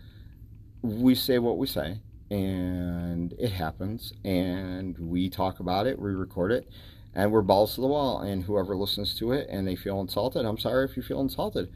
we 0.81 1.13
say 1.13 1.37
what 1.37 1.57
we 1.57 1.67
say 1.67 1.99
and 2.31 3.33
it 3.37 3.51
happens 3.51 4.13
and 4.23 4.97
we 4.97 5.29
talk 5.29 5.59
about 5.59 5.85
it 5.85 5.99
we 5.99 6.11
record 6.11 6.51
it 6.51 6.67
and 7.13 7.31
we're 7.31 7.41
balls 7.41 7.75
to 7.75 7.81
the 7.81 7.87
wall 7.87 8.21
and 8.21 8.43
whoever 8.45 8.75
listens 8.75 9.13
to 9.13 9.31
it 9.31 9.47
and 9.49 9.67
they 9.67 9.75
feel 9.75 9.99
insulted 9.99 10.45
i'm 10.45 10.57
sorry 10.57 10.85
if 10.85 10.95
you 10.95 11.03
feel 11.03 11.19
insulted 11.19 11.71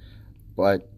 but 0.55 0.89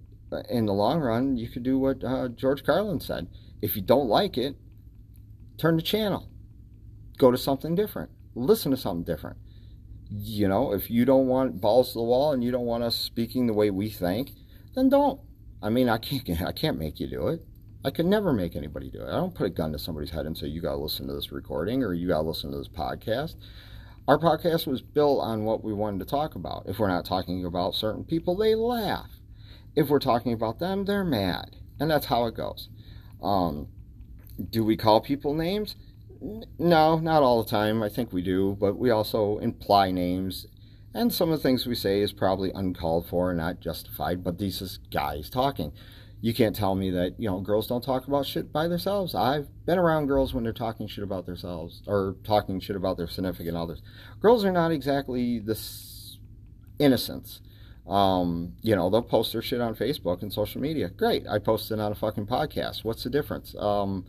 in 0.49 0.65
the 0.65 0.73
long 0.73 0.99
run 0.99 1.37
you 1.37 1.49
could 1.49 1.63
do 1.63 1.77
what 1.79 2.03
uh, 2.03 2.27
george 2.29 2.63
carlin 2.63 2.99
said 2.99 3.27
if 3.61 3.75
you 3.75 3.81
don't 3.81 4.07
like 4.07 4.37
it 4.37 4.55
turn 5.57 5.75
the 5.75 5.81
channel 5.81 6.29
go 7.17 7.31
to 7.31 7.37
something 7.37 7.75
different 7.75 8.11
listen 8.35 8.71
to 8.71 8.77
something 8.77 9.03
different 9.03 9.37
You 10.09 10.47
know, 10.47 10.73
if 10.73 10.89
you 10.89 11.05
don't 11.05 11.27
want 11.27 11.59
balls 11.59 11.89
to 11.89 11.99
the 11.99 12.03
wall 12.03 12.31
and 12.31 12.43
you 12.43 12.51
don't 12.51 12.65
want 12.65 12.83
us 12.83 12.95
speaking 12.95 13.47
the 13.47 13.53
way 13.53 13.69
we 13.71 13.89
think, 13.89 14.31
then 14.75 14.89
don't. 14.89 15.19
I 15.61 15.69
mean, 15.69 15.89
I 15.89 15.97
can't 15.97 16.41
I 16.41 16.51
can't 16.53 16.79
make 16.79 16.99
you 16.99 17.07
do 17.07 17.27
it. 17.27 17.45
I 17.83 17.91
could 17.91 18.05
never 18.05 18.31
make 18.33 18.55
anybody 18.55 18.89
do 18.89 19.01
it. 19.01 19.09
I 19.09 19.17
don't 19.17 19.35
put 19.35 19.47
a 19.47 19.49
gun 19.49 19.71
to 19.73 19.79
somebody's 19.79 20.11
head 20.11 20.25
and 20.25 20.37
say 20.37 20.47
you 20.47 20.61
got 20.61 20.73
to 20.73 20.77
listen 20.77 21.07
to 21.07 21.13
this 21.13 21.31
recording 21.31 21.83
or 21.83 21.93
you 21.93 22.07
got 22.07 22.21
to 22.21 22.27
listen 22.27 22.51
to 22.51 22.57
this 22.57 22.69
podcast. 22.69 23.35
Our 24.07 24.17
podcast 24.17 24.67
was 24.67 24.81
built 24.81 25.19
on 25.21 25.43
what 25.43 25.63
we 25.63 25.73
wanted 25.73 25.99
to 25.99 26.05
talk 26.05 26.35
about. 26.35 26.65
If 26.67 26.79
we're 26.79 26.87
not 26.87 27.05
talking 27.05 27.45
about 27.45 27.75
certain 27.75 28.05
people, 28.05 28.37
they 28.37 28.55
laugh. 28.55 29.09
If 29.77 29.89
we're 29.89 29.99
talking 29.99 30.33
about 30.33 30.57
them, 30.57 30.85
they're 30.85 31.03
mad. 31.03 31.55
And 31.79 31.91
that's 31.91 32.07
how 32.07 32.25
it 32.25 32.35
goes. 32.35 32.67
Um, 33.21 33.67
do 34.49 34.65
we 34.65 34.75
call 34.75 35.01
people 35.01 35.35
names? 35.35 35.75
No, 36.57 36.97
not 36.97 37.21
all 37.21 37.43
the 37.43 37.49
time. 37.49 37.83
I 37.83 37.89
think 37.89 38.11
we 38.11 38.23
do, 38.23 38.57
but 38.59 38.79
we 38.79 38.89
also 38.89 39.37
imply 39.37 39.91
names. 39.91 40.47
And 40.95 41.13
some 41.13 41.31
of 41.31 41.37
the 41.37 41.43
things 41.43 41.67
we 41.67 41.75
say 41.75 42.01
is 42.01 42.11
probably 42.11 42.51
uncalled 42.55 43.07
for 43.07 43.29
and 43.29 43.37
not 43.37 43.59
justified, 43.59 44.23
but 44.23 44.39
these 44.39 44.63
is 44.63 44.79
guys 44.91 45.29
talking. 45.29 45.71
You 46.21 46.33
can't 46.33 46.55
tell 46.55 46.73
me 46.73 46.89
that, 46.89 47.19
you 47.19 47.29
know, 47.29 47.39
girls 47.41 47.67
don't 47.67 47.83
talk 47.83 48.07
about 48.07 48.25
shit 48.25 48.51
by 48.51 48.67
themselves. 48.67 49.13
I've 49.13 49.47
been 49.67 49.77
around 49.77 50.07
girls 50.07 50.33
when 50.33 50.43
they're 50.43 50.53
talking 50.53 50.87
shit 50.87 51.03
about 51.03 51.27
themselves 51.27 51.83
or 51.85 52.15
talking 52.23 52.59
shit 52.59 52.75
about 52.75 52.97
their 52.97 53.07
significant 53.07 53.55
others. 53.55 53.83
Girls 54.23 54.43
are 54.43 54.51
not 54.51 54.71
exactly 54.71 55.37
this 55.37 56.17
innocence. 56.79 57.41
Um, 57.87 58.53
you 58.61 58.75
know, 58.75 58.89
they'll 58.89 59.01
post 59.01 59.31
their 59.31 59.41
shit 59.41 59.61
on 59.61 59.75
Facebook 59.75 60.21
and 60.21 60.31
social 60.31 60.59
media. 60.61 60.89
Great. 60.89 61.25
I 61.27 61.39
posted 61.39 61.79
on 61.79 61.91
a 61.91 61.95
fucking 61.95 62.27
podcast. 62.27 62.83
What's 62.83 63.03
the 63.03 63.09
difference? 63.09 63.55
Um, 63.57 64.05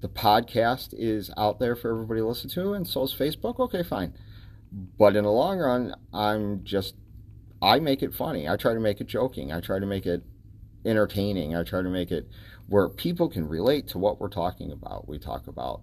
the 0.00 0.08
podcast 0.08 0.94
is 0.94 1.30
out 1.36 1.60
there 1.60 1.76
for 1.76 1.90
everybody 1.90 2.20
to 2.20 2.26
listen 2.26 2.50
to, 2.50 2.72
and 2.72 2.86
so 2.86 3.02
is 3.02 3.14
Facebook. 3.14 3.60
Okay, 3.60 3.82
fine. 3.82 4.14
But 4.98 5.14
in 5.14 5.24
the 5.24 5.30
long 5.30 5.58
run, 5.58 5.94
I'm 6.12 6.64
just, 6.64 6.94
I 7.62 7.78
make 7.80 8.02
it 8.02 8.14
funny. 8.14 8.48
I 8.48 8.56
try 8.56 8.74
to 8.74 8.80
make 8.80 9.00
it 9.00 9.06
joking. 9.06 9.52
I 9.52 9.60
try 9.60 9.78
to 9.78 9.86
make 9.86 10.06
it 10.06 10.22
entertaining. 10.84 11.54
I 11.54 11.62
try 11.62 11.82
to 11.82 11.88
make 11.88 12.10
it 12.10 12.28
where 12.68 12.88
people 12.88 13.28
can 13.28 13.48
relate 13.48 13.88
to 13.88 13.98
what 13.98 14.20
we're 14.20 14.28
talking 14.28 14.72
about. 14.72 15.08
We 15.08 15.18
talk 15.18 15.46
about 15.46 15.82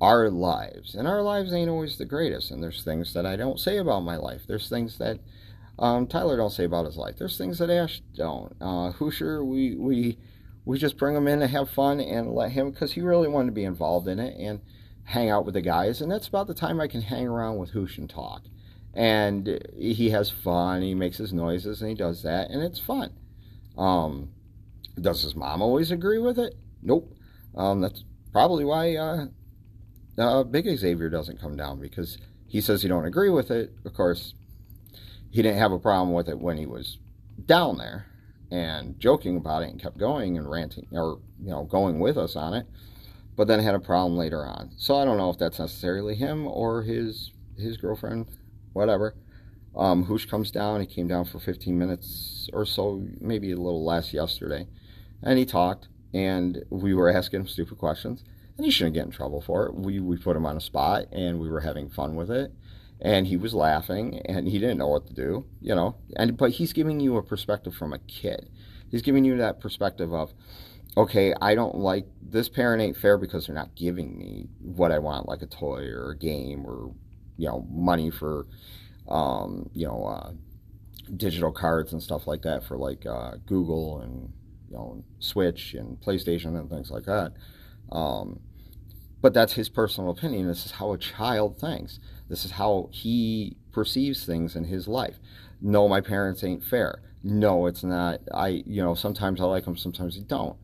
our 0.00 0.30
lives, 0.30 0.94
and 0.94 1.08
our 1.08 1.22
lives 1.22 1.52
ain't 1.52 1.70
always 1.70 1.96
the 1.96 2.04
greatest. 2.04 2.50
And 2.50 2.62
there's 2.62 2.84
things 2.84 3.12
that 3.14 3.26
I 3.26 3.36
don't 3.36 3.58
say 3.58 3.78
about 3.78 4.00
my 4.00 4.16
life. 4.16 4.42
There's 4.46 4.68
things 4.68 4.98
that 4.98 5.18
um, 5.78 6.06
Tyler 6.06 6.36
don't 6.36 6.50
say 6.50 6.64
about 6.64 6.86
his 6.86 6.96
life. 6.96 7.16
There's 7.18 7.36
things 7.36 7.58
that 7.58 7.70
Ash 7.70 8.00
don't. 8.14 8.54
Uh, 8.60 8.92
Hoosier, 8.92 9.44
we 9.44 9.74
we 9.76 10.18
we 10.64 10.78
just 10.78 10.96
bring 10.96 11.14
him 11.14 11.28
in 11.28 11.40
to 11.40 11.46
have 11.46 11.70
fun 11.70 12.00
and 12.00 12.32
let 12.32 12.52
him 12.52 12.70
because 12.70 12.92
he 12.92 13.00
really 13.00 13.28
wanted 13.28 13.46
to 13.46 13.52
be 13.52 13.64
involved 13.64 14.08
in 14.08 14.18
it 14.18 14.36
and 14.38 14.60
hang 15.04 15.30
out 15.30 15.44
with 15.44 15.54
the 15.54 15.60
guys. 15.60 16.00
And 16.00 16.10
that's 16.10 16.28
about 16.28 16.46
the 16.46 16.54
time 16.54 16.80
I 16.80 16.88
can 16.88 17.02
hang 17.02 17.26
around 17.26 17.58
with 17.58 17.70
Hoosh 17.70 17.98
and 17.98 18.10
talk. 18.10 18.42
And 18.94 19.60
he 19.76 20.10
has 20.10 20.30
fun. 20.30 20.82
He 20.82 20.94
makes 20.94 21.18
his 21.18 21.32
noises 21.32 21.82
and 21.82 21.90
he 21.90 21.94
does 21.94 22.22
that, 22.22 22.50
and 22.50 22.62
it's 22.62 22.80
fun. 22.80 23.12
Um, 23.76 24.30
does 25.00 25.22
his 25.22 25.36
mom 25.36 25.60
always 25.60 25.90
agree 25.90 26.18
with 26.18 26.38
it? 26.38 26.54
Nope. 26.82 27.14
Um, 27.54 27.80
that's 27.80 28.04
probably 28.32 28.64
why 28.64 28.96
uh, 28.96 29.26
uh, 30.18 30.44
Big 30.44 30.66
Xavier 30.74 31.10
doesn't 31.10 31.40
come 31.40 31.56
down 31.56 31.80
because 31.80 32.18
he 32.46 32.60
says 32.60 32.82
he 32.82 32.88
don't 32.88 33.04
agree 33.04 33.30
with 33.30 33.50
it. 33.50 33.74
Of 33.84 33.92
course, 33.94 34.34
he 35.30 35.42
didn't 35.42 35.58
have 35.58 35.72
a 35.72 35.78
problem 35.78 36.12
with 36.12 36.28
it 36.28 36.38
when 36.38 36.56
he 36.56 36.66
was 36.66 36.98
down 37.44 37.78
there 37.78 38.06
and 38.50 38.98
joking 38.98 39.36
about 39.36 39.62
it 39.62 39.70
and 39.70 39.80
kept 39.80 39.98
going 39.98 40.38
and 40.38 40.48
ranting 40.48 40.86
or 40.92 41.20
you 41.42 41.50
know 41.50 41.64
going 41.64 41.98
with 41.98 42.16
us 42.16 42.36
on 42.36 42.54
it 42.54 42.66
but 43.34 43.46
then 43.46 43.60
had 43.60 43.74
a 43.74 43.80
problem 43.80 44.16
later 44.16 44.46
on. 44.46 44.70
So 44.76 44.96
i 44.96 45.04
don't 45.04 45.18
know 45.18 45.30
if 45.30 45.38
that's 45.38 45.58
necessarily 45.58 46.14
him 46.14 46.46
or 46.46 46.82
his 46.82 47.32
his 47.58 47.76
girlfriend 47.76 48.26
whatever. 48.72 49.14
Um 49.76 50.04
hoosh 50.04 50.26
comes 50.26 50.50
down 50.50 50.80
he 50.80 50.86
came 50.86 51.08
down 51.08 51.24
for 51.24 51.38
15 51.38 51.76
minutes 51.76 52.48
or 52.52 52.64
so 52.64 53.04
maybe 53.20 53.52
a 53.52 53.56
little 53.56 53.84
less 53.84 54.12
yesterday 54.12 54.66
and 55.22 55.38
he 55.38 55.44
talked 55.44 55.88
and 56.14 56.64
we 56.70 56.94
were 56.94 57.10
asking 57.10 57.40
him 57.40 57.48
stupid 57.48 57.78
questions 57.78 58.22
and 58.56 58.64
he 58.64 58.70
shouldn't 58.70 58.94
get 58.94 59.04
in 59.04 59.10
trouble 59.10 59.42
for 59.42 59.66
it. 59.66 59.74
We 59.74 60.00
we 60.00 60.16
put 60.16 60.36
him 60.36 60.46
on 60.46 60.56
a 60.56 60.60
spot 60.60 61.06
and 61.12 61.40
we 61.40 61.50
were 61.50 61.60
having 61.60 61.90
fun 61.90 62.14
with 62.14 62.30
it 62.30 62.52
and 63.00 63.26
he 63.26 63.36
was 63.36 63.54
laughing 63.54 64.20
and 64.26 64.48
he 64.48 64.58
didn't 64.58 64.78
know 64.78 64.88
what 64.88 65.06
to 65.06 65.12
do 65.14 65.44
you 65.60 65.74
know? 65.74 65.96
And 66.16 66.36
but 66.36 66.52
he's 66.52 66.72
giving 66.72 67.00
you 67.00 67.16
a 67.16 67.22
perspective 67.22 67.74
from 67.74 67.92
a 67.92 67.98
kid. 67.98 68.48
He's 68.90 69.02
giving 69.02 69.24
you 69.24 69.36
that 69.38 69.60
perspective 69.60 70.12
of 70.14 70.32
okay 70.96 71.34
i 71.42 71.54
don't 71.54 71.74
like 71.74 72.06
this 72.22 72.48
parent 72.48 72.80
ain't 72.80 72.96
fair 72.96 73.18
because 73.18 73.46
they're 73.46 73.54
not 73.54 73.74
giving 73.74 74.16
me 74.16 74.48
what 74.62 74.90
i 74.90 74.98
want 74.98 75.28
like 75.28 75.42
a 75.42 75.46
toy 75.46 75.82
or 75.88 76.12
a 76.12 76.16
game 76.16 76.64
or 76.64 76.90
you 77.36 77.46
know 77.46 77.66
money 77.70 78.10
for 78.10 78.46
um, 79.08 79.68
you 79.72 79.86
know 79.86 80.04
uh, 80.04 80.32
digital 81.16 81.52
cards 81.52 81.92
and 81.92 82.02
stuff 82.02 82.26
like 82.26 82.42
that 82.42 82.64
for 82.64 82.76
like 82.76 83.04
uh, 83.06 83.32
google 83.46 84.00
and 84.00 84.32
you 84.68 84.76
know 84.76 85.04
switch 85.18 85.74
and 85.74 86.00
playstation 86.00 86.58
and 86.58 86.68
things 86.70 86.90
like 86.90 87.04
that. 87.04 87.32
Um, 87.92 88.40
but 89.26 89.34
that's 89.34 89.54
his 89.54 89.68
personal 89.68 90.10
opinion 90.10 90.46
this 90.46 90.64
is 90.64 90.72
how 90.72 90.92
a 90.92 90.98
child 90.98 91.58
thinks 91.58 91.98
this 92.28 92.44
is 92.44 92.52
how 92.52 92.88
he 92.92 93.56
perceives 93.76 94.24
things 94.24 94.56
in 94.56 94.64
his 94.64 94.88
life. 94.88 95.16
No, 95.60 95.86
my 95.86 96.00
parents 96.00 96.42
ain't 96.42 96.64
fair. 96.64 97.02
No, 97.22 97.66
it's 97.66 97.84
not. 97.84 98.20
I, 98.32 98.62
you 98.66 98.82
know, 98.82 98.94
sometimes 98.94 99.38
I 99.38 99.44
like 99.44 99.66
them, 99.66 99.76
sometimes 99.76 100.16
I 100.16 100.22
don't. 100.22 100.56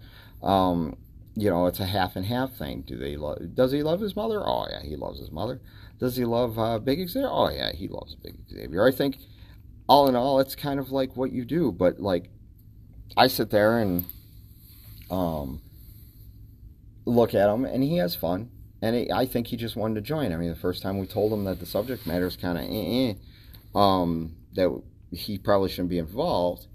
Um, 0.43 0.97
you 1.35 1.51
know, 1.51 1.67
it's 1.67 1.81
a 1.81 1.87
half 1.87 2.17
and 2.17 2.25
half 2.25 2.55
thing. 2.55 2.85
Do 2.87 2.97
they 2.97 3.17
love? 3.17 3.55
Does 3.55 3.73
he 3.73 3.83
love 3.83 4.01
his 4.01 4.17
mother? 4.17 4.43
Oh 4.45 4.67
yeah, 4.71 4.83
he 4.83 4.97
loves 4.97 5.19
his 5.19 5.31
mother. 5.31 5.61
Does 5.99 6.17
he 6.17 6.25
love 6.25 6.59
uh, 6.59 6.79
Big 6.79 7.07
Xavier? 7.07 7.29
Oh 7.31 7.51
yeah, 7.51 7.73
he 7.73 7.87
loves 7.89 8.15
Big 8.15 8.37
Xavier. 8.51 8.87
I 8.87 8.93
think, 8.93 9.19
all 9.89 10.09
in 10.09 10.17
all, 10.17 10.41
it's 10.41 10.55
kind 10.55 10.81
of 10.81 10.91
like 10.91 11.17
what 11.17 11.33
you 11.33 11.45
do. 11.45 11.71
But 11.71 12.01
like, 12.01 12.31
I 13.17 13.27
sit 13.27 13.51
there 13.51 13.79
and 13.79 14.05
um, 15.11 15.61
look 17.05 17.35
at 17.35 17.49
him, 17.49 17.65
and 17.65 17.83
he 17.83 17.97
has 17.97 18.15
fun 18.15 18.51
and 18.83 19.13
I 19.13 19.27
think 19.27 19.47
he 19.47 19.57
just 19.57 19.77
wanted 19.77 19.95
to 19.95 20.01
join. 20.01 20.33
I 20.33 20.37
mean, 20.37 20.49
the 20.51 20.57
first 20.57 20.83
time 20.83 20.99
we 20.99 21.07
told 21.07 21.33
him 21.33 21.45
that 21.45 21.61
the 21.61 21.67
subject 21.67 22.05
matter 22.05 22.27
is 22.27 22.37
kind 22.37 22.59
of 22.59 22.65
eh, 22.65 23.11
eh, 23.11 23.15
um, 23.77 24.35
that 24.55 24.83
he 25.13 25.39
probably 25.39 25.69
shouldn't 25.69 25.89
be 25.89 25.99
involved, 25.99 26.67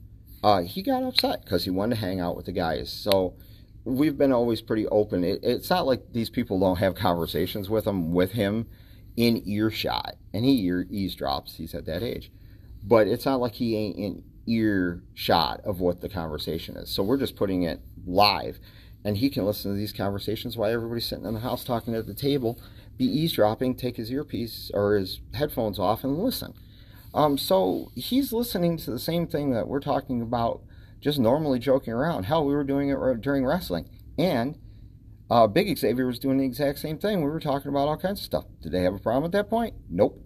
uh, 0.42 0.62
he 0.62 0.82
got 0.82 1.04
upset 1.04 1.44
because 1.44 1.66
he 1.66 1.70
wanted 1.70 1.96
to 1.96 2.02
hang 2.02 2.22
out 2.22 2.38
with 2.38 2.46
the 2.46 2.54
guys. 2.54 2.90
So 2.90 3.36
we've 3.84 4.18
been 4.18 4.32
always 4.32 4.62
pretty 4.62 4.88
open. 4.88 5.26
It, 5.26 5.42
it's 5.44 5.70
not 5.70 5.86
like 5.86 6.14
these 6.14 6.30
people 6.30 6.60
don't 6.60 6.78
have 6.78 6.96
conversations 6.96 7.70
with 7.70 7.86
him 7.86 8.14
with 8.14 8.32
him 8.32 8.68
in 9.18 9.44
earshot, 9.46 10.16
and 10.34 10.46
he 10.46 10.64
ear, 10.66 10.86
eavesdrops. 10.90 11.56
He's 11.58 11.76
at 11.76 11.86
that 11.88 12.04
age, 12.04 12.32
but 12.84 13.08
it's 13.08 13.26
not 13.26 13.42
like 13.42 13.54
he 13.54 13.76
ain't 13.76 13.98
in 13.98 14.24
earshot 14.48 15.60
of 15.66 15.82
what 15.82 16.00
the 16.00 16.08
conversation 16.08 16.78
is. 16.78 16.90
So 16.90 17.04
we're 17.04 17.18
just 17.18 17.36
putting 17.36 17.64
it 17.64 17.82
live 18.06 18.60
and 19.04 19.18
he 19.18 19.30
can 19.30 19.46
listen 19.46 19.72
to 19.72 19.78
these 19.78 19.94
conversations 19.94 20.58
while 20.58 20.72
everybody's 20.72 21.06
sitting 21.06 21.26
in 21.26 21.34
the 21.34 21.40
house 21.40 21.64
talking 21.64 21.96
at 21.96 22.08
the 22.08 22.14
table, 22.14 22.60
be 22.98 23.06
eavesdropping, 23.06 23.76
take 23.76 23.98
his 23.98 24.12
earpiece 24.12 24.72
or 24.74 24.96
his 24.96 25.22
headphones 25.34 25.80
off 25.80 26.04
and 26.04 26.18
listen. 26.18 26.54
Um, 27.14 27.38
so 27.38 27.92
he's 27.96 28.34
listening 28.34 28.78
to 28.78 28.92
the 28.92 29.00
same 29.00 29.28
thing 29.28 29.52
that 29.52 29.68
we're 29.68 29.80
talking 29.80 30.22
about, 30.22 30.62
just 31.00 31.20
normally 31.20 31.60
joking 31.60 31.94
around. 31.94 32.24
Hell, 32.24 32.46
we 32.46 32.54
were 32.54 32.64
doing 32.64 32.90
it 32.90 33.22
during 33.22 33.46
wrestling, 33.46 33.90
and 34.18 34.58
uh, 35.30 35.48
Big 35.48 35.76
Xavier 35.78 36.08
was 36.08 36.20
doing 36.20 36.38
the 36.38 36.46
exact 36.46 36.80
same 36.80 36.98
thing. 36.98 37.24
We 37.24 37.30
were 37.30 37.40
talking 37.40 37.70
about 37.70 37.88
all 37.88 37.98
kinds 37.98 38.20
of 38.20 38.26
stuff. 38.26 38.46
Did 38.62 38.72
they 38.72 38.84
have 38.84 38.94
a 38.94 39.00
problem 39.00 39.26
at 39.26 39.32
that 39.34 39.50
point? 39.50 39.76
Nope. 39.90 40.24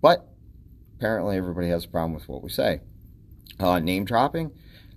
But 0.00 0.28
apparently, 0.96 1.36
everybody 1.36 1.68
has 1.68 1.84
a 1.84 1.88
problem 1.88 2.14
with 2.14 2.28
what 2.28 2.42
we 2.42 2.50
say. 2.50 2.80
Uh, 3.58 3.78
name 3.78 4.04
dropping. 4.04 4.52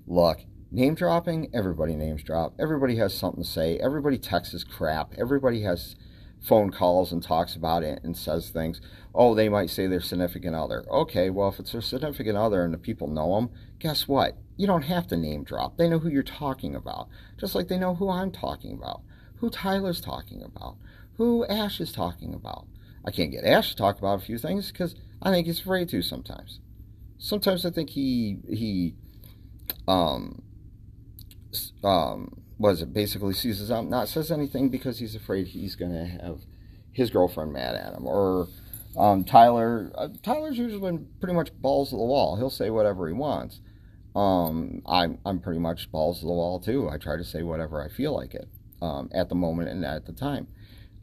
Look, 0.08 0.40
Name 0.70 0.96
dropping, 0.96 1.50
everybody 1.54 1.96
names 1.96 2.24
drop. 2.24 2.54
Everybody 2.60 2.98
has 2.98 3.14
something 3.14 3.44
to 3.44 3.50
say. 3.50 3.78
Everybody 3.78 4.18
texts 4.18 4.66
crap. 4.66 5.14
Everybody 5.18 5.62
has 5.62 5.96
phone 6.42 6.72
calls 6.72 7.14
and 7.14 7.24
talks 7.24 7.56
about 7.56 7.84
it 7.84 8.02
and 8.04 8.18
says 8.18 8.50
things. 8.50 8.82
Oh, 9.16 9.34
they 9.34 9.48
might 9.48 9.70
say 9.70 9.88
their 9.88 10.02
significant 10.02 10.56
other. 10.56 10.84
Okay, 10.92 11.30
well, 11.30 11.48
if 11.48 11.60
it's 11.60 11.72
their 11.72 11.82
significant 11.82 12.38
other 12.38 12.66
and 12.66 12.74
the 12.74 12.78
people 12.78 13.08
know 13.08 13.36
them, 13.36 13.50
guess 13.80 14.10
what? 14.10 14.38
You 14.58 14.68
don't 14.68 14.84
have 14.84 15.08
to 15.08 15.18
name 15.18 15.46
drop. 15.46 15.78
They 15.78 15.88
know 15.88 16.00
who 16.00 16.10
you're 16.10 16.22
talking 16.22 16.76
about, 16.76 17.08
just 17.40 17.56
like 17.56 17.70
they 17.70 17.80
know 17.80 17.96
who 17.96 18.10
I'm 18.10 18.32
talking 18.32 18.74
about, 18.74 19.04
who 19.38 19.50
Tyler's 19.50 20.02
talking 20.02 20.44
about, 20.44 20.76
who 21.16 21.46
Ash 21.46 21.80
is 21.80 21.94
talking 21.94 22.34
about. 22.34 22.68
I 23.06 23.12
can't 23.12 23.32
get 23.32 23.46
Ash 23.46 23.70
to 23.70 23.76
talk 23.78 24.00
about 24.00 24.22
a 24.22 24.26
few 24.26 24.38
things 24.38 24.72
because 24.72 24.96
I 25.22 25.32
think 25.32 25.48
he's 25.48 25.62
afraid 25.62 25.88
to 25.90 26.02
sometimes. 26.02 26.60
Sometimes 27.18 27.66
I 27.66 27.70
think 27.70 27.92
he 27.92 28.40
he 28.50 28.96
um 29.88 30.44
um, 31.84 32.42
was 32.58 32.82
it 32.82 32.94
basically 32.94 33.34
seizes 33.34 33.72
up, 33.72 33.86
not 33.86 34.08
says 34.08 34.32
anything 34.32 34.70
because 34.70 35.00
he's 35.00 35.16
afraid 35.16 35.48
he's 35.48 35.76
going 35.76 35.92
to 35.92 36.06
have 36.06 36.42
his 36.92 37.10
girlfriend 37.10 37.54
mad 37.54 37.76
at 37.76 37.94
him. 37.94 38.06
Or 38.06 38.48
um, 38.98 39.24
Tyler, 39.24 39.92
uh, 39.96 40.10
Tyler's 40.24 40.58
usually 40.58 40.82
been 40.82 41.08
pretty 41.20 41.36
much 41.36 41.54
balls 41.54 41.90
to 41.92 41.96
the 41.96 42.04
wall. 42.04 42.36
He'll 42.36 42.50
say 42.50 42.70
whatever 42.70 43.08
he 43.08 43.14
wants. 43.14 43.60
Um, 44.16 44.82
I'm 44.88 45.20
I'm 45.26 45.40
pretty 45.40 45.60
much 45.60 45.92
balls 45.92 46.20
to 46.22 46.26
the 46.26 46.32
wall 46.32 46.60
too. 46.60 46.90
I 46.90 46.98
try 46.98 47.18
to 47.18 47.24
say 47.24 47.44
whatever 47.44 47.84
I 47.84 47.88
feel 47.88 48.16
like 48.16 48.34
it 48.34 48.48
um, 48.82 49.10
at 49.14 49.30
the 49.30 49.36
moment 49.36 49.70
and 49.70 49.86
at 49.86 50.08
the 50.08 50.14
time. 50.14 50.48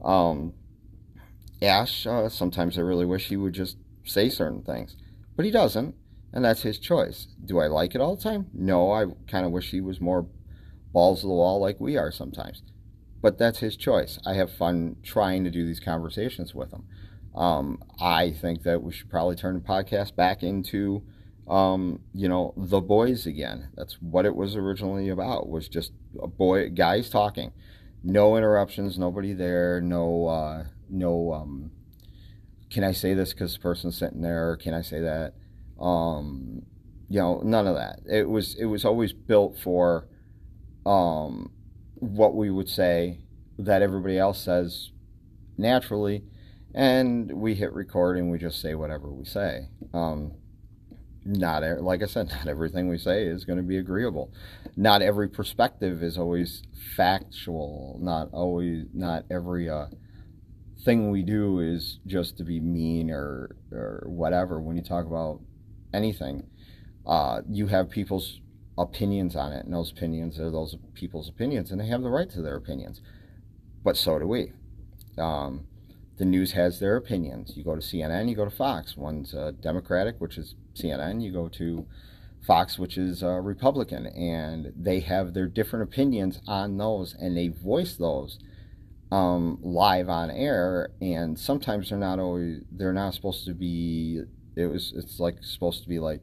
Um, 0.02 0.52
Ash, 1.62 2.06
uh, 2.06 2.28
sometimes 2.28 2.76
I 2.76 2.82
really 2.82 3.06
wish 3.06 3.28
he 3.28 3.36
would 3.36 3.52
just 3.52 3.76
say 4.04 4.28
certain 4.28 4.62
things. 4.62 4.96
But 5.36 5.44
he 5.44 5.50
doesn't, 5.50 5.94
and 6.34 6.44
that's 6.44 6.62
his 6.62 6.78
choice. 6.80 7.28
Do 7.44 7.60
I 7.60 7.68
like 7.68 7.94
it 7.94 8.00
all 8.00 8.16
the 8.16 8.22
time? 8.22 8.48
No, 8.52 8.90
I 8.90 9.06
kind 9.28 9.46
of 9.46 9.52
wish 9.52 9.70
he 9.70 9.80
was 9.80 10.00
more 10.00 10.26
balls 10.92 11.20
to 11.20 11.28
the 11.28 11.32
wall 11.32 11.60
like 11.60 11.80
we 11.80 11.96
are 11.96 12.10
sometimes. 12.10 12.62
But 13.22 13.38
that's 13.38 13.60
his 13.60 13.76
choice. 13.76 14.18
I 14.26 14.34
have 14.34 14.52
fun 14.52 14.96
trying 15.04 15.44
to 15.44 15.50
do 15.50 15.64
these 15.64 15.78
conversations 15.78 16.52
with 16.52 16.72
him. 16.72 16.84
Um, 17.36 17.80
I 18.00 18.32
think 18.32 18.64
that 18.64 18.82
we 18.82 18.92
should 18.92 19.08
probably 19.08 19.36
turn 19.36 19.54
the 19.54 19.60
podcast 19.60 20.16
back 20.16 20.42
into, 20.42 21.04
um, 21.48 22.00
you 22.12 22.28
know, 22.28 22.52
the 22.56 22.80
boys 22.80 23.26
again. 23.26 23.68
That's 23.76 23.94
what 24.02 24.26
it 24.26 24.34
was 24.34 24.56
originally 24.56 25.08
about. 25.08 25.48
Was 25.48 25.68
just 25.68 25.92
a 26.20 26.26
boy, 26.26 26.68
guys 26.70 27.08
talking, 27.08 27.52
no 28.02 28.36
interruptions, 28.36 28.98
nobody 28.98 29.32
there, 29.32 29.80
no, 29.80 30.26
uh, 30.26 30.64
no. 30.90 31.32
Um, 31.32 31.70
can 32.70 32.82
I 32.82 32.90
say 32.90 33.14
this 33.14 33.32
because 33.32 33.54
the 33.54 33.60
person's 33.60 33.96
sitting 33.96 34.20
there? 34.20 34.56
Can 34.56 34.74
I 34.74 34.82
say 34.82 35.00
that? 35.00 35.34
Um, 35.80 36.62
you 37.08 37.20
know, 37.20 37.40
none 37.44 37.66
of 37.66 37.76
that. 37.76 38.00
It 38.10 38.28
was 38.28 38.54
it 38.54 38.66
was 38.66 38.84
always 38.84 39.12
built 39.12 39.58
for 39.58 40.06
um, 40.86 41.50
what 41.94 42.34
we 42.34 42.50
would 42.50 42.68
say 42.68 43.20
that 43.58 43.82
everybody 43.82 44.18
else 44.18 44.40
says 44.40 44.90
naturally, 45.56 46.24
and 46.74 47.30
we 47.32 47.54
hit 47.54 47.72
record 47.72 48.16
and 48.16 48.30
we 48.30 48.38
just 48.38 48.60
say 48.60 48.74
whatever 48.74 49.10
we 49.10 49.24
say. 49.24 49.68
Um, 49.92 50.32
not 51.24 51.62
like 51.82 52.02
I 52.02 52.06
said, 52.06 52.28
not 52.30 52.48
everything 52.48 52.88
we 52.88 52.98
say 52.98 53.24
is 53.24 53.44
going 53.44 53.58
to 53.58 53.62
be 53.62 53.78
agreeable. 53.78 54.32
Not 54.76 55.02
every 55.02 55.28
perspective 55.28 56.02
is 56.02 56.18
always 56.18 56.62
factual. 56.96 57.98
Not 58.00 58.28
always, 58.32 58.86
not 58.92 59.24
every 59.30 59.68
uh, 59.68 59.86
thing 60.84 61.10
we 61.10 61.22
do 61.22 61.60
is 61.60 61.98
just 62.06 62.36
to 62.38 62.44
be 62.44 62.60
mean 62.60 63.10
or 63.10 63.56
or 63.72 64.04
whatever. 64.06 64.60
When 64.60 64.76
you 64.76 64.82
talk 64.82 65.06
about 65.06 65.40
anything, 65.94 66.48
uh, 67.06 67.42
you 67.48 67.68
have 67.68 67.90
people's 67.90 68.40
opinions 68.76 69.36
on 69.36 69.52
it, 69.52 69.64
and 69.64 69.72
those 69.72 69.92
opinions 69.92 70.38
are 70.40 70.50
those 70.50 70.76
people's 70.94 71.28
opinions, 71.28 71.70
and 71.70 71.80
they 71.80 71.86
have 71.86 72.02
the 72.02 72.10
right 72.10 72.30
to 72.30 72.42
their 72.42 72.56
opinions. 72.56 73.00
But 73.82 73.96
so 73.96 74.18
do 74.18 74.26
we. 74.26 74.52
Um, 75.18 75.66
the 76.16 76.24
news 76.24 76.52
has 76.52 76.80
their 76.80 76.96
opinions. 76.96 77.56
You 77.56 77.64
go 77.64 77.74
to 77.74 77.80
CNN, 77.80 78.28
you 78.28 78.36
go 78.36 78.44
to 78.44 78.50
Fox. 78.50 78.96
One's 78.96 79.34
uh, 79.34 79.52
Democratic, 79.60 80.20
which 80.20 80.38
is 80.38 80.54
CNN. 80.74 81.22
You 81.22 81.32
go 81.32 81.48
to 81.48 81.86
Fox, 82.46 82.78
which 82.78 82.96
is 82.96 83.22
uh, 83.22 83.40
Republican, 83.40 84.06
and 84.06 84.72
they 84.76 85.00
have 85.00 85.34
their 85.34 85.46
different 85.46 85.84
opinions 85.84 86.40
on 86.46 86.76
those, 86.76 87.14
and 87.14 87.36
they 87.36 87.48
voice 87.48 87.96
those 87.96 88.38
um, 89.10 89.58
live 89.62 90.08
on 90.08 90.30
air. 90.30 90.90
And 91.00 91.38
sometimes 91.38 91.90
they're 91.90 91.98
not 91.98 92.18
always 92.18 92.62
they're 92.70 92.92
not 92.92 93.14
supposed 93.14 93.44
to 93.46 93.54
be. 93.54 94.22
It 94.56 94.66
was 94.66 94.92
it's 94.94 95.18
like 95.20 95.42
supposed 95.42 95.82
to 95.82 95.88
be 95.88 95.98
like 95.98 96.20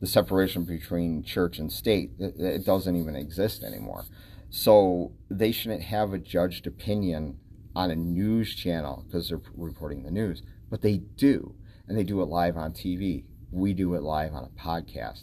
the 0.00 0.06
separation 0.06 0.64
between 0.64 1.22
church 1.22 1.58
and 1.58 1.72
state. 1.72 2.10
It, 2.18 2.34
it 2.38 2.66
doesn't 2.66 2.96
even 2.96 3.16
exist 3.16 3.62
anymore. 3.62 4.04
So 4.50 5.12
they 5.30 5.52
shouldn't 5.52 5.84
have 5.84 6.12
a 6.12 6.18
judged 6.18 6.66
opinion 6.66 7.38
on 7.74 7.90
a 7.90 7.96
news 7.96 8.54
channel 8.54 9.04
because 9.06 9.28
they're 9.28 9.40
reporting 9.56 10.02
the 10.02 10.10
news, 10.10 10.42
but 10.70 10.82
they 10.82 10.98
do, 10.98 11.54
and 11.88 11.96
they 11.96 12.04
do 12.04 12.20
it 12.20 12.26
live 12.26 12.56
on 12.56 12.72
TV. 12.72 13.24
We 13.50 13.72
do 13.72 13.94
it 13.94 14.02
live 14.02 14.34
on 14.34 14.44
a 14.44 14.60
podcast. 14.60 15.22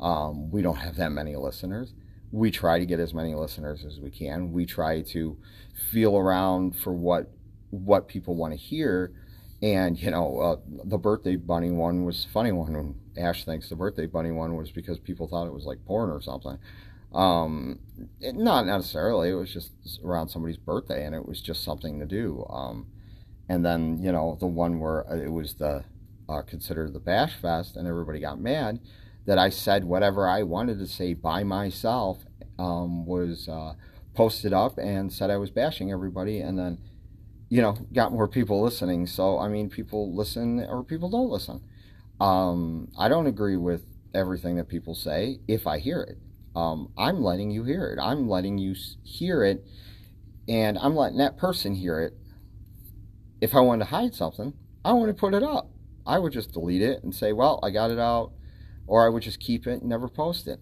Um, 0.00 0.50
we 0.50 0.62
don't 0.62 0.76
have 0.76 0.96
that 0.96 1.12
many 1.12 1.36
listeners. 1.36 1.92
We 2.30 2.50
try 2.50 2.78
to 2.78 2.86
get 2.86 2.98
as 2.98 3.12
many 3.12 3.34
listeners 3.34 3.84
as 3.84 4.00
we 4.00 4.10
can. 4.10 4.52
We 4.52 4.64
try 4.64 5.02
to 5.02 5.36
feel 5.90 6.16
around 6.16 6.76
for 6.76 6.92
what 6.92 7.30
what 7.70 8.08
people 8.08 8.36
want 8.36 8.52
to 8.52 8.58
hear. 8.58 9.12
And 9.62 10.00
you 10.00 10.10
know, 10.10 10.38
uh, 10.38 10.56
the 10.84 10.98
birthday 10.98 11.36
bunny 11.36 11.70
one 11.70 12.04
was 12.04 12.26
funny 12.32 12.50
one. 12.52 12.96
Ash 13.16 13.44
thinks 13.44 13.68
the 13.68 13.76
birthday 13.76 14.06
bunny 14.06 14.32
one 14.32 14.56
was 14.56 14.72
because 14.72 14.98
people 14.98 15.28
thought 15.28 15.46
it 15.46 15.52
was 15.52 15.64
like 15.64 15.84
porn 15.86 16.10
or 16.10 16.20
something. 16.20 16.58
Um, 17.14 17.78
it, 18.20 18.34
not 18.34 18.66
necessarily. 18.66 19.30
It 19.30 19.34
was 19.34 19.52
just 19.52 19.70
around 20.04 20.28
somebody's 20.28 20.56
birthday, 20.56 21.04
and 21.04 21.14
it 21.14 21.26
was 21.26 21.40
just 21.40 21.62
something 21.62 22.00
to 22.00 22.06
do. 22.06 22.44
Um, 22.50 22.86
and 23.48 23.64
then 23.64 24.02
you 24.02 24.10
know 24.10 24.36
the 24.40 24.46
one 24.46 24.80
where 24.80 25.08
uh, 25.08 25.16
it 25.16 25.30
was 25.30 25.54
the 25.54 25.84
uh, 26.28 26.42
considered 26.42 26.92
the 26.92 27.00
Bash 27.00 27.36
Fest, 27.36 27.76
and 27.76 27.86
everybody 27.86 28.18
got 28.18 28.40
mad 28.40 28.80
that 29.26 29.38
I 29.38 29.50
said 29.50 29.84
whatever 29.84 30.28
I 30.28 30.42
wanted 30.42 30.78
to 30.80 30.86
say 30.86 31.14
by 31.14 31.44
myself 31.44 32.24
um, 32.58 33.06
was 33.06 33.48
uh, 33.48 33.74
posted 34.14 34.52
up 34.52 34.78
and 34.78 35.12
said 35.12 35.30
I 35.30 35.36
was 35.36 35.50
bashing 35.50 35.92
everybody, 35.92 36.40
and 36.40 36.58
then 36.58 36.78
you 37.52 37.62
know 37.62 37.76
got 37.92 38.12
more 38.12 38.28
people 38.28 38.62
listening. 38.62 39.06
So 39.06 39.38
I 39.38 39.48
mean, 39.48 39.68
people 39.68 40.14
listen 40.14 40.60
or 40.60 40.82
people 40.82 41.10
don't 41.10 41.30
listen. 41.30 41.60
Um, 42.20 42.88
I 42.98 43.08
don't 43.08 43.26
agree 43.26 43.56
with 43.56 43.82
everything 44.14 44.56
that 44.56 44.68
people 44.68 44.94
say 44.94 45.40
if 45.48 45.66
I 45.66 45.78
hear 45.78 46.00
it 46.02 46.18
um, 46.54 46.92
I'm 46.98 47.22
letting 47.22 47.50
you 47.50 47.64
hear 47.64 47.86
it. 47.86 47.98
I'm 48.00 48.28
letting 48.28 48.58
you 48.58 48.74
hear 49.02 49.44
it, 49.44 49.64
and 50.48 50.78
I'm 50.78 50.94
letting 50.94 51.18
that 51.18 51.38
person 51.38 51.74
hear 51.74 52.00
it. 52.00 52.14
If 53.40 53.54
I 53.54 53.60
wanted 53.60 53.86
to 53.86 53.90
hide 53.90 54.14
something, 54.14 54.52
I 54.84 54.92
want 54.92 55.08
to 55.08 55.14
put 55.14 55.34
it 55.34 55.42
up. 55.42 55.70
I 56.06 56.18
would 56.18 56.32
just 56.32 56.52
delete 56.52 56.82
it 56.82 57.02
and 57.02 57.14
say, 57.14 57.32
well, 57.32 57.58
I 57.62 57.70
got 57.70 57.90
it 57.90 57.98
out, 57.98 58.32
or 58.86 59.04
I 59.04 59.08
would 59.08 59.22
just 59.22 59.40
keep 59.40 59.66
it 59.66 59.80
and 59.80 59.88
never 59.88 60.08
post 60.08 60.46
it. 60.46 60.60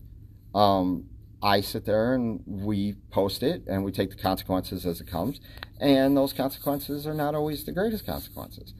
Um, 0.54 1.06
I 1.42 1.60
sit 1.60 1.86
there 1.86 2.14
and 2.14 2.42
we 2.46 2.96
post 3.10 3.42
it 3.42 3.62
and 3.66 3.84
we 3.84 3.92
take 3.92 4.10
the 4.10 4.16
consequences 4.16 4.84
as 4.84 5.00
it 5.00 5.06
comes, 5.06 5.40
and 5.80 6.16
those 6.16 6.32
consequences 6.32 7.06
are 7.06 7.14
not 7.14 7.34
always 7.34 7.64
the 7.64 7.72
greatest 7.72 8.04
consequences. 8.06 8.74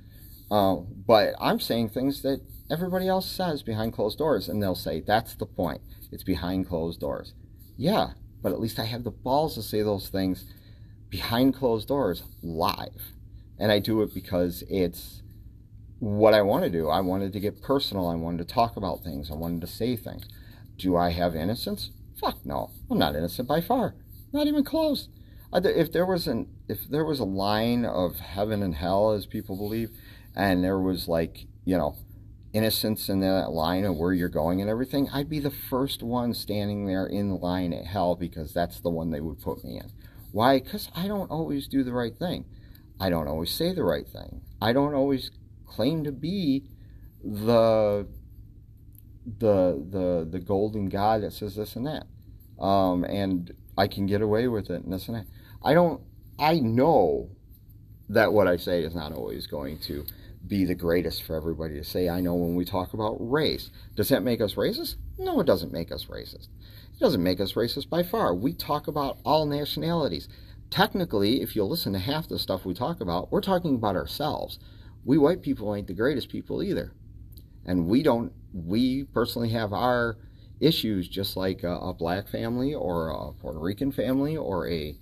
Uh, 0.51 0.77
but 0.77 1.35
I'm 1.41 1.61
saying 1.61 1.91
things 1.91 2.23
that 2.23 2.41
everybody 2.71 3.09
else 3.09 3.27
says 3.27 3.63
behind 3.63 3.93
closed 3.93 4.19
doors, 4.19 4.49
and 4.49 4.63
they'll 4.63 4.75
say, 4.75 5.01
that's 5.01 5.35
the 5.35 5.47
point. 5.47 5.81
It's 6.13 6.25
behind 6.25 6.69
closed 6.69 7.01
doors. 7.01 7.35
Yeah, 7.77 8.11
but 8.43 8.53
at 8.53 8.61
least 8.61 8.79
I 8.79 8.85
have 8.85 9.05
the 9.05 9.11
balls 9.11 9.55
to 9.55 9.63
say 9.63 9.83
those 9.83 10.09
things 10.09 10.45
behind 11.09 11.55
closed 11.55 11.89
doors 11.89 12.25
live. 12.43 13.15
And 13.59 13.71
I 13.71 13.79
do 13.79 14.03
it 14.03 14.15
because 14.15 14.65
it's 14.69 15.23
what 15.99 16.35
I 16.35 16.43
want 16.43 16.65
to 16.65 16.71
do. 16.71 16.89
I 16.89 17.01
wanted 17.01 17.33
to 17.35 17.41
get 17.41 17.63
personal. 17.63 18.09
I 18.09 18.15
wanted 18.15 18.47
to 18.49 18.55
talk 18.55 18.77
about 18.77 19.05
things. 19.05 19.31
I 19.31 19.35
wanted 19.35 19.61
to 19.61 19.67
say 19.67 19.97
things. 19.97 20.25
Do 20.77 20.97
I 20.97 21.11
have 21.11 21.37
innocence? 21.37 21.91
Fuck 22.21 22.45
no. 22.45 22.71
I'm 22.91 22.99
not 22.99 23.17
innocent 23.17 23.49
by 23.49 23.61
far. 23.61 23.95
Not 24.33 24.47
even 24.47 24.65
close. 24.65 25.09
If 25.53 25.91
there 25.91 26.07
was 26.07 26.27
an 26.27 26.49
if 26.69 26.89
there 26.89 27.05
was 27.05 27.19
a 27.19 27.25
line 27.25 27.85
of 27.85 28.19
heaven 28.21 28.63
and 28.63 28.75
hell, 28.75 29.11
as 29.13 29.27
people 29.27 29.57
believe, 29.57 29.91
and 30.37 30.63
there 30.63 30.79
was 30.79 31.09
like 31.09 31.47
you 31.65 31.77
know 31.77 31.97
innocence 32.53 33.09
in 33.09 33.21
that 33.21 33.51
line 33.51 33.85
of 33.85 33.97
where 33.97 34.13
you're 34.13 34.29
going 34.29 34.61
and 34.61 34.69
everything, 34.69 35.09
I'd 35.13 35.29
be 35.29 35.41
the 35.41 35.51
first 35.51 36.03
one 36.03 36.35
standing 36.35 36.87
there 36.87 37.07
in 37.07 37.41
line 37.41 37.73
at 37.73 37.87
hell 37.87 38.17
because 38.17 38.53
that's 38.53 38.81
the 38.81 38.91
one 38.91 39.11
they 39.11 39.21
would 39.21 39.41
put 39.41 39.65
me 39.65 39.79
in. 39.79 39.91
Why? 40.33 40.61
Because 40.61 40.91
I 40.95 41.09
don't 41.09 41.31
always 41.31 41.67
do 41.67 41.83
the 41.83 41.93
right 41.93 42.17
thing. 42.17 42.45
I 43.01 43.09
don't 43.09 43.29
always 43.29 43.51
say 43.51 43.73
the 43.73 43.85
right 43.85 44.07
thing. 44.07 44.43
I 44.61 44.73
don't 44.73 44.95
always 44.95 45.31
claim 45.67 46.05
to 46.05 46.13
be 46.13 46.65
the 47.25 48.07
the 49.39 49.85
the 49.91 50.29
the 50.31 50.41
golden 50.41 50.89
guy 50.89 51.19
that 51.19 51.33
says 51.33 51.57
this 51.57 51.77
and 51.77 51.87
that. 51.87 52.07
Um, 52.63 53.05
and 53.05 53.53
I 53.79 53.89
can 53.89 54.07
get 54.07 54.21
away 54.21 54.49
with 54.49 54.71
it 54.71 54.83
and 54.85 54.93
this 54.93 55.09
and 55.09 55.17
that. 55.17 55.27
I 55.63 55.75
don't 55.75 56.03
I 56.39 56.59
know 56.61 57.31
that 58.09 58.33
what 58.33 58.49
I 58.49 58.57
say 58.57 58.83
is 58.83 58.95
not 58.95 59.13
always 59.13 59.47
going 59.47 59.79
to 59.81 60.05
be 60.47 60.65
the 60.65 60.75
greatest 60.75 61.23
for 61.23 61.37
everybody 61.37 61.75
to 61.75 61.85
say. 61.85 62.09
I 62.09 62.21
know 62.21 62.35
when 62.35 62.55
we 62.55 62.65
talk 62.65 62.93
about 62.93 63.17
race. 63.21 63.71
Does 63.95 64.09
that 64.09 64.23
make 64.23 64.41
us 64.41 64.55
racist? 64.55 64.97
No, 65.19 65.41
it 65.41 65.47
doesn't 65.47 65.73
make 65.73 65.93
us 65.93 66.07
racist. 66.07 66.49
It 66.95 66.99
doesn't 66.99 67.23
make 67.23 67.41
us 67.41 67.53
racist 67.53 67.89
by 67.89 68.03
far. 68.03 68.35
We 68.35 68.53
talk 68.53 68.89
about 68.89 69.19
all 69.25 69.47
nationalities. 69.47 70.29
Technically, 70.71 71.43
if 71.43 71.55
you 71.55 71.65
listen 71.65 71.93
to 71.93 71.99
half 71.99 72.29
the 72.29 72.39
stuff 72.39 72.65
we 72.65 72.75
talk 72.75 73.01
about, 73.01 73.31
we're 73.31 73.41
talking 73.41 73.75
about 73.75 73.97
ourselves. 73.97 74.59
We 75.05 75.19
white 75.19 75.43
people 75.43 75.75
ain't 75.75 75.87
the 75.87 75.95
greatest 75.95 76.31
people 76.31 76.63
either. 76.63 76.93
And 77.67 77.87
we 77.87 78.03
don't, 78.03 78.33
we 78.53 79.05
personally 79.05 79.51
have 79.51 79.73
our 79.73 80.17
issues 80.61 81.09
just 81.09 81.37
like 81.37 81.63
a, 81.63 81.77
a 81.77 81.95
black 81.95 82.29
family 82.29 82.75
or 82.75 83.09
a 83.09 83.33
Puerto 83.33 83.59
Rican 83.59 83.93
family 83.93 84.37
or 84.37 84.69
a, 84.69 84.97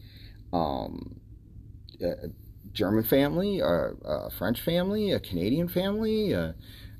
um, 0.52 1.20
a 2.00 2.28
German 2.72 3.04
family, 3.04 3.60
a, 3.60 3.92
a 4.04 4.30
French 4.30 4.60
family, 4.60 5.10
a 5.12 5.20
Canadian 5.20 5.68
family, 5.68 6.34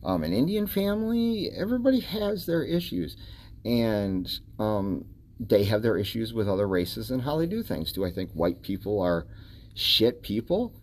um, 0.04 0.22
an 0.24 0.32
Indian 0.32 0.66
family. 0.66 1.50
Everybody 1.56 2.00
has 2.00 2.46
their 2.46 2.64
issues, 2.64 3.16
and 3.64 4.28
um, 4.58 5.04
they 5.38 5.64
have 5.64 5.82
their 5.82 5.96
issues 5.96 6.32
with 6.32 6.48
other 6.48 6.66
races 6.66 7.10
and 7.10 7.22
how 7.22 7.38
they 7.38 7.46
do 7.46 7.62
things. 7.62 7.92
Do 7.92 8.04
I 8.04 8.12
think 8.12 8.30
white 8.32 8.62
people 8.62 9.00
are 9.00 9.26
shit 9.74 10.22
people 10.22 10.74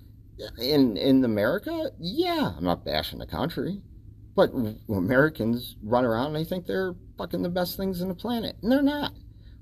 in 0.60 0.98
in 0.98 1.24
America? 1.24 1.92
Yeah, 2.00 2.54
I'm 2.58 2.64
not 2.64 2.86
bashing 2.86 3.20
the 3.20 3.26
country, 3.26 3.82
but 4.36 4.52
Americans 4.90 5.76
run 5.82 6.06
around 6.06 6.28
and 6.28 6.36
they 6.36 6.44
think 6.44 6.66
they're 6.66 6.96
fucking 7.18 7.42
the 7.42 7.50
best 7.50 7.78
things 7.78 8.02
in 8.02 8.10
the 8.10 8.16
planet, 8.16 8.58
and 8.62 8.72
they're 8.72 8.82
not. 8.84 9.14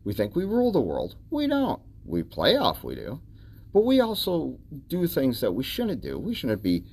We 0.04 0.14
think 0.14 0.36
we 0.36 0.44
rule 0.46 0.72
the 0.72 0.82
world. 0.82 1.16
We 1.30 1.48
don't. 1.48 1.82
We 2.06 2.24
play 2.24 2.58
off. 2.58 2.84
We 2.84 2.96
do. 2.96 3.22
But 3.74 3.86
we 3.86 4.02
also 4.02 4.60
do 4.88 5.08
things 5.08 5.42
that 5.42 5.54
we 5.54 5.64
shouldn't 5.64 6.02
do. 6.02 6.20
We 6.20 6.36
shouldn't 6.36 6.62
be 6.62 6.84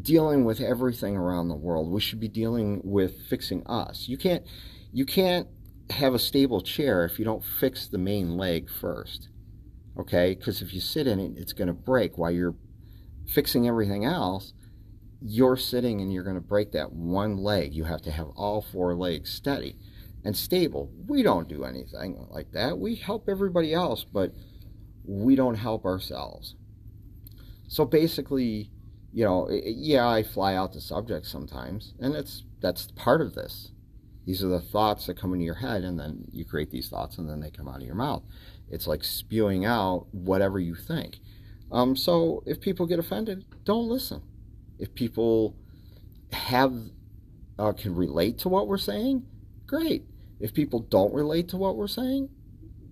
dealing 0.00 0.44
with 0.44 0.60
everything 0.60 1.16
around 1.16 1.48
the 1.48 1.56
world. 1.56 1.90
We 1.90 2.00
should 2.00 2.20
be 2.20 2.28
dealing 2.28 2.80
with 2.84 3.20
fixing 3.28 3.66
us. 3.66 4.08
You 4.08 4.16
can't 4.16 4.44
you 4.92 5.04
can't 5.04 5.48
have 5.90 6.14
a 6.14 6.18
stable 6.18 6.60
chair 6.60 7.04
if 7.04 7.18
you 7.18 7.24
don't 7.24 7.44
fix 7.44 7.86
the 7.86 7.98
main 7.98 8.36
leg 8.36 8.70
first. 8.70 9.28
Okay? 9.98 10.34
Because 10.34 10.62
if 10.62 10.72
you 10.72 10.80
sit 10.80 11.06
in 11.06 11.18
it, 11.18 11.32
it's 11.36 11.52
going 11.52 11.68
to 11.68 11.74
break 11.74 12.16
while 12.16 12.30
you're 12.30 12.54
fixing 13.26 13.68
everything 13.68 14.04
else. 14.04 14.52
You're 15.24 15.56
sitting 15.56 16.00
and 16.00 16.12
you're 16.12 16.24
going 16.24 16.36
to 16.36 16.40
break 16.40 16.72
that 16.72 16.92
one 16.92 17.36
leg. 17.36 17.74
You 17.74 17.84
have 17.84 18.02
to 18.02 18.10
have 18.10 18.28
all 18.36 18.62
four 18.62 18.94
legs 18.94 19.30
steady 19.30 19.76
and 20.24 20.36
stable. 20.36 20.90
We 21.06 21.22
don't 21.22 21.48
do 21.48 21.64
anything 21.64 22.26
like 22.30 22.52
that. 22.52 22.78
We 22.78 22.96
help 22.96 23.28
everybody 23.28 23.72
else, 23.72 24.04
but 24.04 24.32
we 25.04 25.34
don't 25.36 25.56
help 25.56 25.84
ourselves. 25.84 26.54
So 27.68 27.84
basically, 27.84 28.70
you 29.12 29.24
know, 29.24 29.48
yeah, 29.50 30.08
I 30.08 30.22
fly 30.22 30.54
out 30.54 30.72
the 30.72 30.80
subject 30.80 31.26
sometimes, 31.26 31.94
and 32.00 32.14
it's 32.14 32.44
that's 32.60 32.90
part 32.92 33.20
of 33.20 33.34
this. 33.34 33.72
These 34.24 34.44
are 34.44 34.48
the 34.48 34.60
thoughts 34.60 35.06
that 35.06 35.18
come 35.18 35.32
into 35.32 35.44
your 35.44 35.54
head, 35.54 35.82
and 35.82 35.98
then 35.98 36.26
you 36.30 36.44
create 36.44 36.70
these 36.70 36.88
thoughts, 36.88 37.18
and 37.18 37.28
then 37.28 37.40
they 37.40 37.50
come 37.50 37.68
out 37.68 37.80
of 37.80 37.86
your 37.86 37.94
mouth. 37.94 38.22
It's 38.70 38.86
like 38.86 39.04
spewing 39.04 39.64
out 39.64 40.06
whatever 40.12 40.58
you 40.60 40.74
think. 40.74 41.18
Um, 41.70 41.96
so 41.96 42.42
if 42.46 42.60
people 42.60 42.86
get 42.86 42.98
offended, 42.98 43.44
don't 43.64 43.88
listen. 43.88 44.22
If 44.82 44.96
people 44.96 45.54
have 46.32 46.74
uh, 47.56 47.70
can 47.70 47.94
relate 47.94 48.38
to 48.38 48.48
what 48.48 48.66
we're 48.66 48.78
saying, 48.78 49.24
great. 49.64 50.02
If 50.40 50.52
people 50.52 50.80
don't 50.80 51.14
relate 51.14 51.46
to 51.50 51.56
what 51.56 51.76
we're 51.76 51.86
saying, 51.86 52.30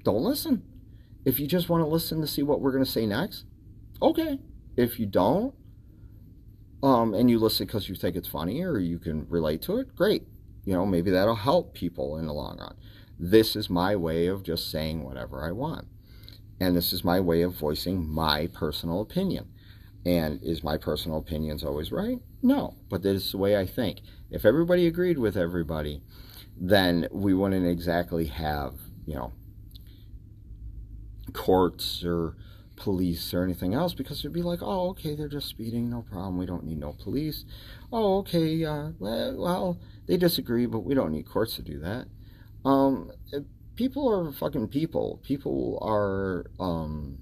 don't 0.05 0.22
listen. 0.22 0.62
If 1.24 1.40
you 1.40 1.48
just 1.48 1.68
want 1.68 1.83
to 1.83 1.88
listen 1.88 2.20
to 2.20 2.29
see 2.29 2.44
what 2.44 2.61
we're 2.61 2.70
going 2.70 2.85
to 2.85 2.90
say 2.90 3.07
next, 3.07 3.44
okay. 4.00 4.38
If 4.76 5.00
you 5.00 5.07
don't, 5.07 5.53
um, 6.81 7.12
and 7.12 7.29
you 7.29 7.40
listen 7.40 7.66
because 7.66 7.88
you 7.88 7.96
think 7.96 8.14
it's 8.14 8.29
funny 8.29 8.62
or 8.62 8.79
you 8.79 9.00
can 9.00 9.29
relate 9.29 9.61
to 9.62 9.79
it, 9.79 9.96
great. 9.96 10.22
You 10.64 10.74
know, 10.74 10.87
maybe 10.87 11.11
that'll 11.11 11.35
help 11.35 11.74
people 11.74 12.18
in 12.18 12.26
the 12.26 12.33
long 12.33 12.59
run. 12.59 12.76
This 13.18 13.57
is 13.57 13.68
my 13.68 13.96
way 13.96 14.29
of 14.29 14.44
just 14.44 14.70
saying 14.70 15.03
whatever 15.03 15.44
I 15.44 15.50
want. 15.50 15.88
And 16.61 16.76
this 16.76 16.92
is 16.92 17.03
my 17.03 17.18
way 17.18 17.42
of 17.42 17.55
voicing 17.55 18.09
my 18.09 18.46
personal 18.46 19.00
opinion. 19.00 19.48
And 20.04 20.42
is 20.42 20.64
my 20.64 20.78
personal 20.78 21.18
opinions 21.18 21.62
always 21.62 21.92
right? 21.92 22.18
No, 22.42 22.74
but 22.88 23.02
this 23.02 23.26
is 23.26 23.32
the 23.32 23.38
way 23.38 23.56
I 23.56 23.66
think. 23.66 24.00
If 24.30 24.44
everybody 24.44 24.86
agreed 24.86 25.18
with 25.18 25.36
everybody, 25.36 26.02
then 26.56 27.06
we 27.10 27.34
wouldn't 27.34 27.66
exactly 27.66 28.26
have, 28.26 28.74
you 29.06 29.14
know, 29.14 29.32
courts 31.32 32.02
or 32.04 32.36
police 32.76 33.34
or 33.34 33.44
anything 33.44 33.74
else 33.74 33.92
because 33.94 34.20
it'd 34.20 34.32
be 34.32 34.42
like, 34.42 34.60
oh, 34.62 34.88
okay, 34.90 35.14
they're 35.14 35.28
just 35.28 35.48
speeding, 35.48 35.90
no 35.90 36.02
problem. 36.02 36.38
We 36.38 36.46
don't 36.46 36.64
need 36.64 36.78
no 36.80 36.94
police. 36.94 37.44
Oh, 37.92 38.18
okay, 38.18 38.64
uh, 38.64 38.90
well, 38.98 39.78
they 40.06 40.16
disagree, 40.16 40.66
but 40.66 40.80
we 40.80 40.94
don't 40.94 41.12
need 41.12 41.28
courts 41.28 41.56
to 41.56 41.62
do 41.62 41.78
that. 41.80 42.06
Um, 42.64 43.12
people 43.76 44.10
are 44.10 44.32
fucking 44.32 44.68
people. 44.68 45.20
People 45.22 45.78
are 45.82 46.46
um, 46.58 47.18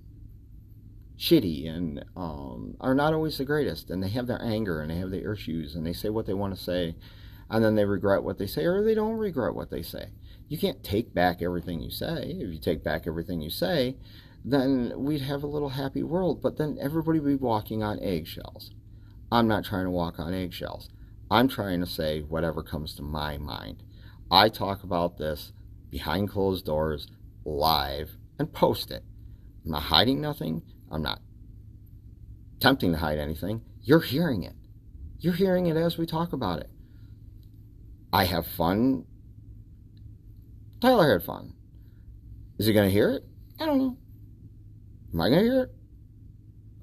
shitty 1.18 1.68
and 1.68 2.04
um, 2.16 2.76
are 2.80 2.94
not 2.94 3.12
always 3.12 3.38
the 3.38 3.44
greatest, 3.44 3.90
and 3.90 4.02
they 4.02 4.08
have 4.08 4.26
their 4.26 4.42
anger 4.42 4.80
and 4.80 4.90
they 4.90 4.98
have 4.98 5.10
their 5.10 5.32
issues, 5.32 5.74
and 5.74 5.86
they 5.86 5.92
say 5.92 6.08
what 6.08 6.26
they 6.26 6.34
want 6.34 6.56
to 6.56 6.62
say, 6.62 6.94
and 7.50 7.64
then 7.64 7.74
they 7.74 7.84
regret 7.84 8.22
what 8.22 8.38
they 8.38 8.46
say, 8.46 8.64
or 8.64 8.82
they 8.84 8.94
don't 8.94 9.16
regret 9.16 9.54
what 9.54 9.70
they 9.70 9.82
say. 9.82 10.10
You 10.48 10.58
can't 10.58 10.82
take 10.84 11.12
back 11.12 11.42
everything 11.42 11.80
you 11.80 11.90
say. 11.90 12.36
If 12.40 12.52
you 12.52 12.58
take 12.58 12.84
back 12.84 13.06
everything 13.06 13.40
you 13.40 13.50
say, 13.50 13.96
then 14.44 14.92
we'd 14.96 15.22
have 15.22 15.42
a 15.42 15.48
little 15.48 15.70
happy 15.70 16.02
world, 16.02 16.40
but 16.40 16.56
then 16.56 16.78
everybody 16.80 17.18
would 17.20 17.28
be 17.28 17.44
walking 17.44 17.82
on 17.82 18.00
eggshells. 18.00 18.70
I'm 19.30 19.48
not 19.48 19.64
trying 19.64 19.84
to 19.84 19.90
walk 19.90 20.18
on 20.18 20.32
eggshells. 20.32 20.88
I'm 21.30 21.48
trying 21.48 21.80
to 21.80 21.86
say 21.86 22.20
whatever 22.20 22.62
comes 22.62 22.94
to 22.94 23.02
my 23.02 23.36
mind. 23.36 23.82
I 24.30 24.48
talk 24.48 24.82
about 24.82 25.18
this 25.18 25.52
behind 25.90 26.30
closed 26.30 26.64
doors, 26.64 27.08
live, 27.44 28.12
and 28.38 28.52
post 28.52 28.90
it. 28.90 29.04
I'm 29.64 29.72
not 29.72 29.82
hiding 29.84 30.20
nothing. 30.20 30.62
I'm 30.90 31.02
not 31.02 31.20
attempting 32.58 32.92
to 32.92 32.98
hide 32.98 33.18
anything. 33.18 33.62
You're 33.82 34.00
hearing 34.00 34.42
it. 34.42 34.54
You're 35.20 35.34
hearing 35.34 35.66
it 35.66 35.76
as 35.76 35.96
we 35.96 36.06
talk 36.06 36.32
about 36.32 36.60
it. 36.60 36.70
I 38.12 38.24
have 38.24 38.46
fun. 38.46 39.04
Tyler 40.80 41.12
had 41.12 41.22
fun. 41.22 41.54
Is 42.58 42.66
he 42.66 42.72
going 42.72 42.86
to 42.86 42.92
hear 42.92 43.10
it? 43.10 43.24
I 43.60 43.66
don't 43.66 43.78
know. 43.78 43.96
Am 45.12 45.20
I 45.20 45.28
going 45.28 45.40
to 45.40 45.50
hear 45.50 45.62
it? 45.62 45.70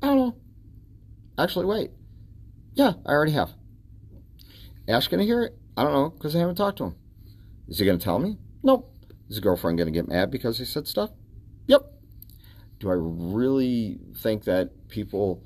I 0.02 0.08
don't 0.08 0.18
know. 0.18 0.36
Actually, 1.38 1.65
wait. 1.65 1.91
Yeah, 2.74 2.94
I 3.06 3.12
already 3.12 3.34
have. 3.34 3.52
Ash 4.88 5.08
going 5.08 5.20
to 5.20 5.26
hear 5.26 5.41
it? 5.44 5.58
I 5.76 5.84
don't 5.84 5.94
know 5.94 6.10
because 6.10 6.36
I 6.36 6.39
haven't 6.39 6.56
talked 6.56 6.78
to 6.78 6.86
him. 6.86 6.96
Is 7.68 7.80
he 7.80 7.86
going 7.86 7.98
to 8.00 8.04
tell 8.04 8.20
me? 8.20 8.38
Nope. 8.63 8.94
Is 9.28 9.36
his 9.36 9.39
girlfriend 9.39 9.78
going 9.78 9.91
to 9.91 9.91
get 9.91 10.08
mad 10.08 10.32
because 10.32 10.58
he 10.58 10.65
said 10.65 10.88
stuff? 10.88 11.10
Yep. 11.68 11.82
Do 12.86 12.91
I 12.91 12.98
really 13.00 13.98
think 14.15 14.43
that 14.43 14.89
people, 14.89 15.41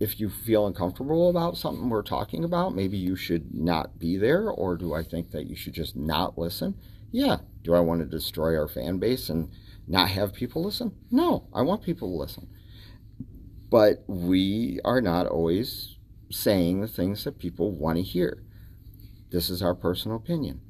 if 0.00 0.18
you 0.18 0.28
feel 0.28 0.66
uncomfortable 0.66 1.30
about 1.30 1.56
something 1.56 1.88
we're 1.88 2.02
talking 2.02 2.42
about, 2.42 2.74
maybe 2.74 2.96
you 2.96 3.14
should 3.14 3.54
not 3.54 4.00
be 4.00 4.16
there? 4.16 4.50
Or 4.50 4.76
do 4.76 4.92
I 4.92 5.04
think 5.04 5.30
that 5.30 5.46
you 5.46 5.54
should 5.54 5.74
just 5.74 5.94
not 5.94 6.36
listen? 6.36 6.74
Yeah. 7.12 7.36
Do 7.62 7.72
I 7.72 7.78
want 7.78 8.00
to 8.00 8.04
destroy 8.04 8.58
our 8.58 8.66
fan 8.66 8.98
base 8.98 9.28
and 9.28 9.48
not 9.86 10.08
have 10.08 10.34
people 10.34 10.64
listen? 10.64 10.90
No, 11.08 11.46
I 11.54 11.62
want 11.62 11.84
people 11.84 12.08
to 12.08 12.18
listen. 12.18 12.48
But 13.70 14.02
we 14.08 14.80
are 14.84 15.00
not 15.00 15.28
always 15.28 15.98
saying 16.32 16.80
the 16.80 16.88
things 16.88 17.22
that 17.22 17.38
people 17.38 17.70
want 17.70 17.96
to 17.98 18.02
hear. 18.02 18.42
This 19.30 19.50
is 19.50 19.62
our 19.62 19.76
personal 19.76 20.16
opinion. 20.16 20.62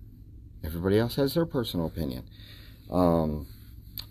Everybody 0.62 0.98
else 0.98 1.16
has 1.16 1.32
their 1.32 1.46
personal 1.46 1.86
opinion. 1.86 2.28
Um, 2.90 3.46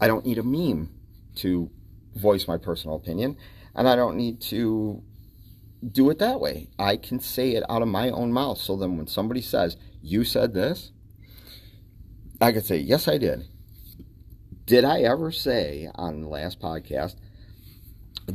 I 0.01 0.08
don't 0.08 0.25
need 0.25 0.39
a 0.39 0.43
meme 0.43 0.95
to 1.39 1.69
voice 2.15 2.47
my 2.47 2.58
personal 2.58 2.95
opinion, 2.95 3.38
and 3.75 3.88
I 3.88 3.95
don't 3.95 4.17
need 4.17 4.41
to 4.41 5.04
do 5.88 6.10
it 6.10 6.19
that 6.19 6.39
way. 6.39 6.69
I 6.78 6.97
can 6.97 7.19
say 7.19 7.52
it 7.52 7.63
out 7.69 7.82
of 7.82 7.88
my 7.88 8.10
own 8.10 8.32
mouth 8.32 8.58
so 8.58 8.75
then 8.75 8.97
when 8.97 9.08
somebody 9.08 9.41
says, 9.41 9.78
You 10.02 10.23
said 10.23 10.54
this, 10.54 10.91
I 12.41 12.52
could 12.52 12.65
say, 12.65 12.78
Yes, 12.78 13.08
I 13.08 13.17
did. 13.17 13.45
Did 14.65 14.86
I 14.86 15.02
ever 15.02 15.32
say 15.32 15.89
on 15.95 16.21
the 16.21 16.28
last 16.28 16.60
podcast 16.60 17.15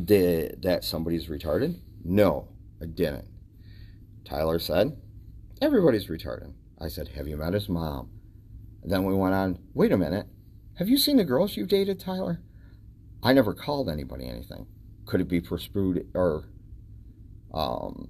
did, 0.05 0.63
that 0.63 0.85
somebody's 0.85 1.29
retarded? 1.29 1.79
No, 2.05 2.49
I 2.81 2.87
didn't. 2.87 3.29
Tyler 4.25 4.59
said, 4.59 4.97
Everybody's 5.61 6.09
retarded. 6.09 6.53
I 6.81 6.89
said, 6.89 7.09
Have 7.09 7.29
you 7.29 7.37
met 7.37 7.55
his 7.55 7.69
mom? 7.69 8.11
Then 8.83 9.05
we 9.05 9.15
went 9.15 9.35
on, 9.35 9.59
Wait 9.75 9.93
a 9.93 9.97
minute. 9.97 10.27
Have 10.79 10.89
you 10.89 10.99
seen 10.99 11.19
the 11.19 11.25
girls 11.25 11.57
you've 11.57 11.69
dated, 11.69 12.01
Tyler? 12.01 12.41
I 13.25 13.33
never 13.33 13.55
called 13.55 13.89
anybody 13.89 14.29
anything. 14.29 14.67
Could 15.07 15.23
it 15.23 15.29
be 15.29 15.41
pursued 15.41 16.07
or, 16.15 16.45
um, 17.53 18.09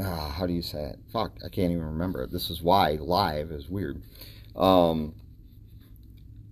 ah, 0.00 0.30
how 0.30 0.46
do 0.46 0.52
you 0.52 0.62
say 0.62 0.84
it? 0.84 0.98
Fuck, 1.12 1.38
I 1.44 1.48
can't 1.48 1.72
even 1.72 1.84
remember. 1.84 2.26
This 2.26 2.50
is 2.50 2.62
why 2.62 2.92
live 2.92 3.50
is 3.50 3.68
weird. 3.68 4.00
Um, 4.54 5.14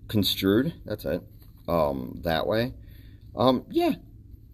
construed. 0.08 0.74
That's 0.84 1.04
it. 1.04 1.22
Um, 1.68 2.20
that 2.24 2.46
way. 2.46 2.74
Um, 3.36 3.64
yeah, 3.70 3.92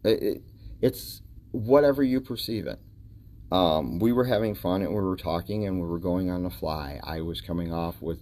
it, 0.04 0.22
it, 0.22 0.42
it's 0.82 1.22
whatever 1.52 2.02
you 2.02 2.20
perceive 2.20 2.66
it. 2.66 2.80
Um, 3.50 3.98
we 3.98 4.12
were 4.12 4.24
having 4.24 4.54
fun 4.54 4.82
and 4.82 4.94
we 4.94 5.00
were 5.00 5.16
talking 5.16 5.66
and 5.66 5.80
we 5.80 5.86
were 5.86 5.98
going 5.98 6.30
on 6.30 6.42
the 6.42 6.50
fly. 6.50 7.00
I 7.02 7.20
was 7.20 7.40
coming 7.40 7.72
off 7.72 8.00
with, 8.00 8.18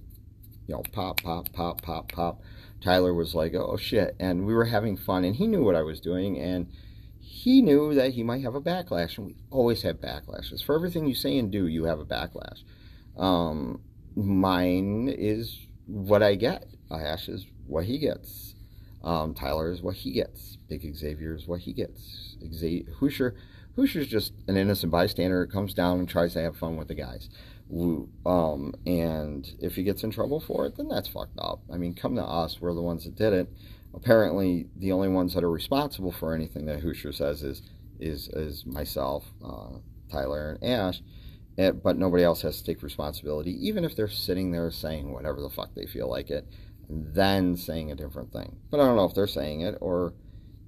you 0.67 0.75
know, 0.75 0.83
pop, 0.93 1.23
pop, 1.23 1.53
pop, 1.53 1.83
pop, 1.83 2.13
pop. 2.13 2.43
Tyler 2.81 3.13
was 3.13 3.35
like, 3.35 3.55
oh 3.55 3.77
shit. 3.77 4.17
And 4.19 4.47
we 4.47 4.55
were 4.55 4.67
having 4.67 4.97
fun 4.97 5.25
and 5.25 5.37
he 5.37 5.47
knew 5.47 5.63
what 5.63 5.77
I 5.77 5.83
was 5.83 6.01
doing 6.01 6.39
and 6.39 6.69
he 7.21 7.63
knew 7.63 7.95
that 7.95 8.13
he 8.13 8.23
might 8.23 8.43
have 8.43 8.55
a 8.55 8.61
backlash. 8.61 9.19
And 9.19 9.29
we 9.29 9.37
always 9.51 9.83
have 9.83 9.97
backlashes. 9.97 10.65
For 10.65 10.75
everything 10.75 11.07
you 11.07 11.15
say 11.15 11.39
and 11.39 11.51
do, 11.51 11.67
you 11.67 11.85
have 11.85 12.01
a 12.01 12.05
backlash. 12.05 12.63
Um, 13.17 13.81
mine 14.17 15.09
is 15.09 15.67
what 15.87 16.23
I 16.23 16.35
get. 16.35 16.67
Ash 16.91 17.29
is 17.29 17.47
what 17.67 17.85
he 17.85 17.99
gets. 17.99 18.55
Um, 19.03 19.35
Tyler 19.35 19.71
is 19.71 19.81
what 19.81 19.97
he 19.97 20.13
gets. 20.13 20.57
Big 20.69 20.95
Xavier 20.95 21.35
is 21.35 21.47
what 21.47 21.61
he 21.61 21.73
gets. 21.73 22.37
Xavier, 22.53 22.93
Hoosier, 22.95 23.37
Hoosier's 23.77 24.09
just 24.09 24.33
an 24.47 24.57
innocent 24.57 24.93
bystander. 24.93 25.47
Comes 25.47 25.73
down 25.73 25.99
and 25.99 26.09
tries 26.09 26.35
to 26.35 26.43
have 26.43 26.57
fun 26.57 26.77
with 26.77 26.89
the 26.89 26.95
guys. 26.95 27.31
Um, 28.27 28.75
and 28.87 29.49
if 29.61 29.77
he 29.77 29.83
gets 29.83 30.03
in 30.03 30.11
trouble 30.11 30.41
for 30.41 30.67
it, 30.67 30.77
then 30.77 30.89
that's 30.89 31.09
fucked 31.09 31.39
up. 31.39 31.61
I 31.73 31.77
mean, 31.77 31.95
come 31.95 32.17
to 32.17 32.23
us. 32.23 32.61
We're 32.61 32.75
the 32.75 32.83
ones 32.83 33.05
that 33.05 33.15
did 33.15 33.33
it. 33.33 33.49
Apparently, 33.95 34.69
the 34.77 34.93
only 34.93 35.09
ones 35.09 35.35
that 35.35 35.45
are 35.45 35.51
responsible 35.51 36.13
for 36.13 36.35
anything 36.35 36.67
that 36.67 36.81
Hoosier 36.81 37.13
says 37.13 37.43
is 37.43 37.63
is 37.99 38.29
is 38.29 38.65
myself, 38.65 39.25
uh, 39.45 39.79
Tyler, 40.11 40.59
and 40.61 40.73
Ash. 40.73 41.03
It, 41.57 41.83
but 41.83 41.99
nobody 41.99 42.23
else 42.25 42.43
has 42.43 42.59
to 42.59 42.65
take 42.65 42.83
responsibility, 42.83 43.53
even 43.67 43.85
if 43.85 43.95
they're 43.95 44.09
sitting 44.09 44.51
there 44.51 44.71
saying 44.71 45.13
whatever 45.13 45.41
the 45.41 45.51
fuck 45.51 45.75
they 45.75 45.87
feel 45.87 46.09
like 46.09 46.31
it 46.31 46.47
then 46.91 47.57
saying 47.57 47.93
a 47.93 47.95
different 47.95 48.33
thing. 48.33 48.57
But 48.71 48.81
I 48.81 48.87
don't 48.87 48.97
know 48.97 49.05
if 49.05 49.15
they're 49.15 49.27
saying 49.27 49.61
it 49.61 49.77
or 49.81 50.13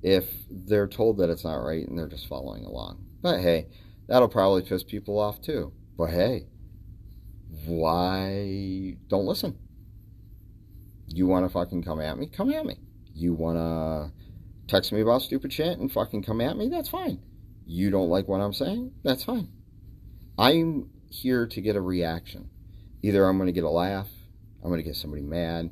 if 0.02 0.24
they're 0.50 0.88
told 0.88 1.18
that 1.18 1.30
it's 1.30 1.44
not 1.44 1.56
right 1.56 1.86
and 1.86 1.98
they're 1.98 2.08
just 2.08 2.28
following 2.28 2.64
along. 2.64 3.04
But 3.20 3.40
hey, 3.40 3.66
that'll 4.06 4.28
probably 4.28 4.62
piss 4.62 4.84
people 4.84 5.18
off 5.18 5.40
too. 5.40 5.72
But 5.96 6.10
hey, 6.10 6.46
why 7.66 8.96
don't 9.08 9.26
listen? 9.26 9.58
You 11.08 11.26
want 11.26 11.46
to 11.46 11.52
fucking 11.52 11.82
come 11.82 12.00
at 12.00 12.18
me? 12.18 12.26
Come 12.26 12.52
at 12.52 12.64
me. 12.64 12.78
You 13.14 13.34
want 13.34 13.58
to 13.58 14.12
text 14.66 14.92
me 14.92 15.00
about 15.00 15.22
stupid 15.22 15.52
shit 15.52 15.78
and 15.78 15.92
fucking 15.92 16.22
come 16.22 16.40
at 16.40 16.56
me? 16.56 16.68
That's 16.68 16.88
fine. 16.88 17.20
You 17.66 17.90
don't 17.90 18.08
like 18.08 18.28
what 18.28 18.40
I'm 18.40 18.52
saying? 18.52 18.92
That's 19.04 19.24
fine. 19.24 19.48
I'm 20.38 20.90
here 21.10 21.46
to 21.46 21.60
get 21.60 21.76
a 21.76 21.80
reaction. 21.80 22.48
Either 23.02 23.26
I'm 23.26 23.36
going 23.36 23.48
to 23.48 23.52
get 23.52 23.64
a 23.64 23.70
laugh, 23.70 24.08
I'm 24.62 24.70
going 24.70 24.80
to 24.80 24.86
get 24.86 24.96
somebody 24.96 25.22
mad, 25.22 25.70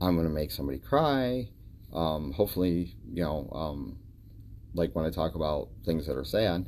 I'm 0.00 0.14
going 0.14 0.26
to 0.26 0.32
make 0.32 0.50
somebody 0.50 0.78
cry. 0.78 1.48
Um, 1.92 2.32
hopefully, 2.32 2.96
you 3.06 3.22
know, 3.22 3.50
um, 3.52 3.98
like 4.74 4.94
when 4.94 5.04
I 5.04 5.10
talk 5.10 5.34
about 5.34 5.68
things 5.84 6.06
that 6.06 6.16
are 6.16 6.24
sad. 6.24 6.66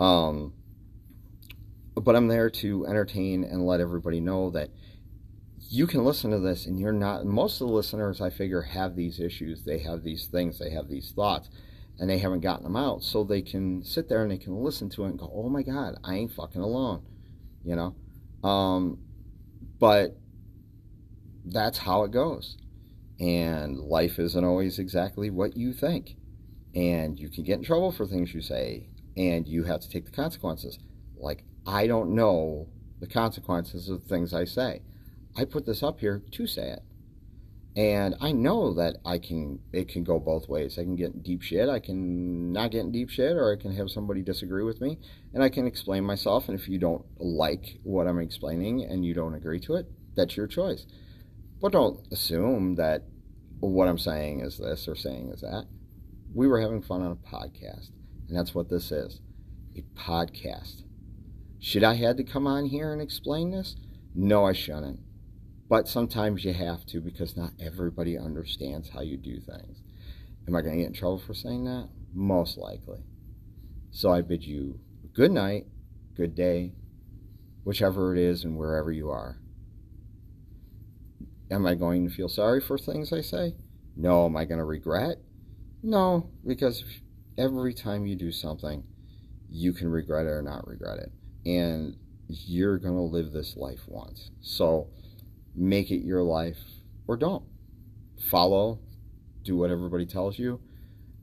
Um, 0.00 0.52
but 1.96 2.16
I'm 2.16 2.28
there 2.28 2.50
to 2.50 2.86
entertain 2.86 3.44
and 3.44 3.66
let 3.66 3.80
everybody 3.80 4.20
know 4.20 4.50
that 4.50 4.70
you 5.68 5.86
can 5.86 6.04
listen 6.04 6.30
to 6.30 6.38
this 6.38 6.66
and 6.66 6.78
you're 6.78 6.92
not 6.92 7.24
most 7.24 7.60
of 7.60 7.66
the 7.66 7.72
listeners 7.72 8.20
i 8.20 8.30
figure 8.30 8.62
have 8.62 8.94
these 8.94 9.18
issues. 9.18 9.64
They 9.64 9.78
have 9.80 10.02
these 10.02 10.26
things. 10.26 10.58
They 10.58 10.70
have 10.70 10.88
these 10.88 11.12
thoughts 11.12 11.50
and 11.98 12.08
they 12.08 12.18
haven't 12.18 12.40
gotten 12.40 12.64
them 12.64 12.76
out. 12.76 13.02
So 13.02 13.24
they 13.24 13.42
can 13.42 13.82
sit 13.82 14.08
there 14.08 14.22
and 14.22 14.30
they 14.30 14.38
can 14.38 14.62
listen 14.62 14.88
to 14.90 15.04
it 15.04 15.08
and 15.08 15.18
go 15.18 15.30
oh 15.34 15.48
my 15.48 15.62
god 15.62 15.96
i 16.04 16.14
ain't 16.14 16.32
fucking 16.32 16.60
alone 16.60 17.02
you 17.66 17.74
know? 17.74 17.94
Um, 18.48 18.98
but 19.78 20.16
that's 21.44 21.76
how 21.76 22.04
it 22.04 22.12
goes. 22.12 22.56
And 23.18 23.78
life 23.78 24.18
isn't 24.18 24.44
always 24.44 24.78
exactly 24.78 25.30
what 25.30 25.56
you 25.56 25.72
think. 25.72 26.16
And 26.74 27.18
you 27.18 27.28
can 27.28 27.44
get 27.44 27.58
in 27.58 27.64
trouble 27.64 27.90
for 27.90 28.06
things 28.06 28.32
you 28.32 28.40
say 28.40 28.88
and 29.16 29.46
you 29.48 29.64
have 29.64 29.80
to 29.80 29.90
take 29.90 30.04
the 30.04 30.10
consequences. 30.10 30.78
Like 31.16 31.44
i 31.66 31.86
don't 31.86 32.14
know 32.14 32.68
the 33.00 33.06
consequences 33.06 33.88
of 33.88 34.02
the 34.02 34.08
things 34.08 34.32
i 34.32 34.44
say 34.44 34.80
I 35.38 35.44
put 35.44 35.66
this 35.66 35.82
up 35.82 36.00
here 36.00 36.22
to 36.32 36.46
say 36.46 36.70
it. 36.70 36.82
And 37.78 38.14
I 38.22 38.32
know 38.32 38.72
that 38.72 38.96
I 39.04 39.18
can, 39.18 39.58
it 39.70 39.88
can 39.88 40.02
go 40.02 40.18
both 40.18 40.48
ways. 40.48 40.78
I 40.78 40.82
can 40.82 40.96
get 40.96 41.22
deep 41.22 41.42
shit, 41.42 41.68
I 41.68 41.78
can 41.78 42.50
not 42.50 42.70
get 42.70 42.80
in 42.80 42.92
deep 42.92 43.10
shit, 43.10 43.36
or 43.36 43.52
I 43.52 43.60
can 43.60 43.76
have 43.76 43.90
somebody 43.90 44.22
disagree 44.22 44.64
with 44.64 44.80
me, 44.80 44.98
and 45.34 45.42
I 45.42 45.50
can 45.50 45.66
explain 45.66 46.02
myself. 46.04 46.48
And 46.48 46.58
if 46.58 46.70
you 46.70 46.78
don't 46.78 47.04
like 47.18 47.78
what 47.82 48.06
I'm 48.06 48.18
explaining 48.18 48.82
and 48.82 49.04
you 49.04 49.12
don't 49.12 49.34
agree 49.34 49.60
to 49.60 49.74
it, 49.74 49.86
that's 50.14 50.38
your 50.38 50.46
choice. 50.46 50.86
But 51.60 51.72
don't 51.72 52.00
assume 52.10 52.76
that 52.76 53.02
what 53.60 53.88
I'm 53.88 53.98
saying 53.98 54.40
is 54.40 54.56
this 54.56 54.88
or 54.88 54.94
saying 54.94 55.32
is 55.34 55.42
that. 55.42 55.66
We 56.32 56.48
were 56.48 56.60
having 56.60 56.80
fun 56.80 57.02
on 57.02 57.12
a 57.12 57.36
podcast, 57.36 57.90
and 58.28 58.36
that's 58.36 58.54
what 58.54 58.70
this 58.70 58.90
is 58.90 59.20
a 59.76 59.82
podcast. 59.98 60.82
Should 61.58 61.84
I 61.84 61.94
had 61.94 62.16
to 62.18 62.24
come 62.24 62.46
on 62.46 62.66
here 62.66 62.92
and 62.92 63.00
explain 63.00 63.50
this? 63.50 63.76
No, 64.14 64.44
I 64.44 64.52
shouldn't. 64.52 65.00
But 65.68 65.88
sometimes 65.88 66.44
you 66.44 66.52
have 66.52 66.86
to 66.86 67.00
because 67.00 67.36
not 67.36 67.52
everybody 67.60 68.16
understands 68.16 68.90
how 68.90 69.00
you 69.00 69.16
do 69.16 69.40
things. 69.40 69.82
Am 70.46 70.54
I 70.54 70.62
going 70.62 70.76
to 70.76 70.82
get 70.82 70.88
in 70.88 70.94
trouble 70.94 71.18
for 71.18 71.34
saying 71.34 71.64
that? 71.64 71.88
Most 72.14 72.56
likely. 72.56 73.00
So 73.90 74.12
I 74.12 74.22
bid 74.22 74.44
you 74.44 74.78
good 75.12 75.32
night, 75.32 75.66
good 76.16 76.34
day, 76.34 76.72
whichever 77.64 78.14
it 78.14 78.20
is 78.20 78.44
and 78.44 78.56
wherever 78.56 78.92
you 78.92 79.10
are. 79.10 79.38
Am 81.50 81.66
I 81.66 81.74
going 81.74 82.08
to 82.08 82.14
feel 82.14 82.28
sorry 82.28 82.60
for 82.60 82.78
things 82.78 83.12
I 83.12 83.22
say? 83.22 83.54
No. 83.96 84.26
Am 84.26 84.36
I 84.36 84.44
going 84.44 84.58
to 84.58 84.64
regret? 84.64 85.16
No, 85.82 86.30
because 86.46 86.84
every 87.38 87.72
time 87.72 88.06
you 88.06 88.16
do 88.16 88.32
something, 88.32 88.84
you 89.48 89.72
can 89.72 89.88
regret 89.88 90.26
it 90.26 90.30
or 90.30 90.42
not 90.42 90.66
regret 90.66 90.98
it. 90.98 91.12
And 91.46 91.96
you're 92.28 92.78
going 92.78 92.96
to 92.96 93.00
live 93.00 93.32
this 93.32 93.56
life 93.56 93.80
once. 93.86 94.30
So, 94.40 94.88
make 95.54 95.90
it 95.90 96.04
your 96.04 96.22
life 96.22 96.58
or 97.06 97.16
don't. 97.16 97.44
Follow, 98.30 98.80
do 99.42 99.56
what 99.56 99.70
everybody 99.70 100.06
tells 100.06 100.38
you, 100.38 100.60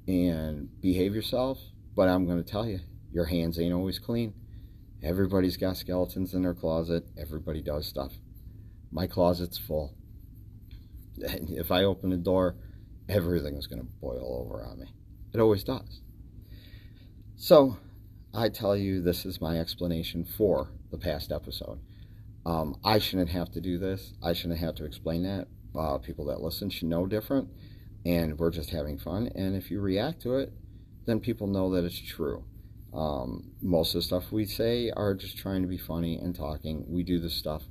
and 0.08 0.70
behave 0.82 1.14
yourself. 1.14 1.60
But 1.96 2.10
I'm 2.10 2.26
going 2.26 2.42
to 2.44 2.50
tell 2.50 2.66
you, 2.66 2.80
your 3.12 3.26
hands 3.26 3.60
ain't 3.60 3.74
always 3.74 4.00
clean. 4.00 4.34
Everybody's 5.04 5.58
got 5.58 5.78
skeletons 5.78 6.34
in 6.34 6.44
their 6.44 6.54
closet. 6.54 7.06
Everybody 7.18 7.62
does 7.62 7.86
stuff. 7.86 8.14
My 8.92 9.08
closet's 9.08 9.58
full. 9.58 9.96
If 11.20 11.72
I 11.72 11.84
open 11.84 12.10
the 12.10 12.18
door, 12.18 12.56
everything 13.08 13.56
is 13.56 13.68
going 13.68 13.82
to 13.82 13.88
boil 14.02 14.42
over 14.42 14.66
on 14.66 14.80
me. 14.80 14.88
It 15.32 15.40
always 15.40 15.64
does. 15.64 16.02
So, 17.36 17.78
I 18.34 18.50
tell 18.50 18.76
you, 18.76 19.02
this 19.02 19.26
is 19.26 19.39
my 19.39 19.60
explanation 19.60 20.26
for 20.26 20.72
the 20.89 20.98
past 20.98 21.32
episode. 21.32 21.80
Um, 22.46 22.76
I 22.84 22.98
shouldn't 22.98 23.30
have 23.30 23.52
to 23.52 23.62
do 23.62 23.78
this. 23.78 24.13
I 24.24 24.34
shouldn't 24.34 24.60
have 24.60 24.76
to 24.76 24.86
explain 24.86 25.24
that. 25.24 25.48
Uh, 25.78 26.00
people 26.00 26.26
that 26.26 26.41
listen 26.41 26.69
should 26.69 26.88
know 26.88 27.06
different, 27.06 27.50
and 28.06 28.38
we're 28.39 28.50
just 28.50 28.72
having 28.72 28.98
fun. 28.98 29.30
And 29.36 29.56
if 29.56 29.69
you 29.69 29.80
react 29.82 30.24
to 30.24 30.38
it, 30.38 30.52
then 31.06 31.19
people 31.19 31.46
know 31.48 31.69
that 31.76 31.86
it's 31.86 32.00
true. 32.00 32.43
Um, 32.93 33.52
most 33.62 33.96
of 33.96 34.02
the 34.02 34.06
stuff 34.08 34.32
we 34.32 34.46
say 34.46 34.91
are 34.91 35.13
just 35.13 35.38
trying 35.38 35.62
to 35.62 35.67
be 35.67 35.78
funny 35.78 36.17
and 36.17 36.36
talking. 36.36 36.86
We 36.88 37.04
do 37.04 37.19
this 37.19 37.34
stuff. 37.34 37.63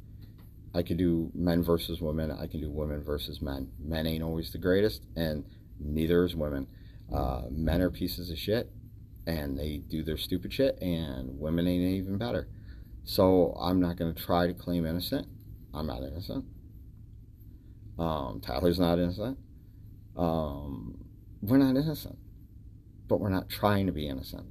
I 0.75 0.83
could 0.83 0.97
do 0.97 1.31
men 1.35 1.63
versus 1.63 2.01
women. 2.01 2.31
I 2.31 2.47
can 2.47 2.61
do 2.61 2.71
women 2.71 3.03
versus 3.03 3.43
men. 3.43 3.71
Men 3.79 4.07
ain't 4.07 4.23
always 4.23 4.53
the 4.53 4.59
greatest, 4.59 5.05
and 5.17 5.45
neither 5.79 6.25
is 6.25 6.35
women. 6.35 6.67
Uh, 7.13 7.43
men 7.51 7.83
are 7.83 7.91
pieces 7.91 8.31
of 8.31 8.39
shit, 8.39 8.73
and 9.27 9.59
they 9.59 9.79
do 9.79 10.03
their 10.03 10.17
stupid 10.17 10.53
shit, 10.53 10.81
and 10.81 11.39
women 11.39 11.67
ain't 11.67 11.83
even 11.83 12.19
better. 12.19 12.49
So 13.05 13.55
I'm 13.61 13.81
not 13.81 13.97
going 13.97 14.15
to 14.15 14.23
try 14.23 14.47
to 14.47 14.55
claim 14.55 14.87
innocent. 14.87 15.27
I'm 15.75 15.87
not 15.87 16.03
innocent. 16.03 16.45
Um, 17.99 18.41
Tyler's 18.41 18.79
not 18.79 18.99
innocent. 18.99 19.39
Um, 20.17 21.05
we're 21.41 21.59
not 21.59 21.77
innocent, 21.77 22.19
but 23.09 23.21
we're 23.21 23.31
not 23.31 23.49
trying 23.49 23.87
to 23.87 23.93
be 23.93 24.09
innocent. 24.09 24.47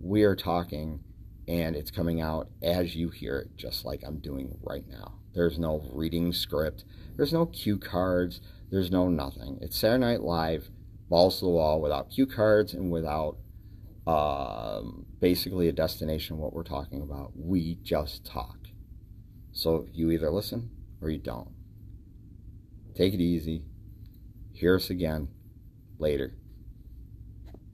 We 0.00 0.22
are 0.24 0.36
talking, 0.36 1.00
and 1.48 1.76
it's 1.76 1.90
coming 1.90 2.20
out 2.20 2.48
as 2.62 2.94
you 2.94 3.10
hear 3.10 3.38
it, 3.38 3.56
just 3.56 3.84
like 3.84 4.02
I'm 4.04 4.18
doing 4.18 4.58
right 4.62 4.86
now. 4.88 5.14
There's 5.34 5.58
no 5.58 5.88
reading 5.92 6.32
script. 6.32 6.84
There's 7.16 7.32
no 7.32 7.46
cue 7.46 7.78
cards. 7.78 8.40
There's 8.70 8.90
no 8.90 9.08
nothing. 9.08 9.58
It's 9.60 9.78
Saturday 9.78 10.04
Night 10.04 10.22
Live, 10.22 10.70
balls 11.08 11.38
to 11.38 11.46
the 11.46 11.50
wall, 11.50 11.80
without 11.80 12.10
cue 12.10 12.26
cards 12.26 12.74
and 12.74 12.90
without 12.90 13.36
um, 14.06 15.06
basically 15.20 15.68
a 15.68 15.72
destination 15.72 16.38
what 16.38 16.52
we're 16.52 16.64
talking 16.64 17.02
about. 17.02 17.32
We 17.36 17.76
just 17.82 18.24
talk. 18.26 18.56
So 19.52 19.86
you 19.92 20.10
either 20.10 20.30
listen 20.30 20.70
or 21.00 21.10
you 21.10 21.18
don't. 21.18 21.50
Take 22.94 23.14
it 23.14 23.20
easy. 23.20 23.64
Hear 24.52 24.76
us 24.76 24.90
again 24.90 25.28
later. 25.98 26.34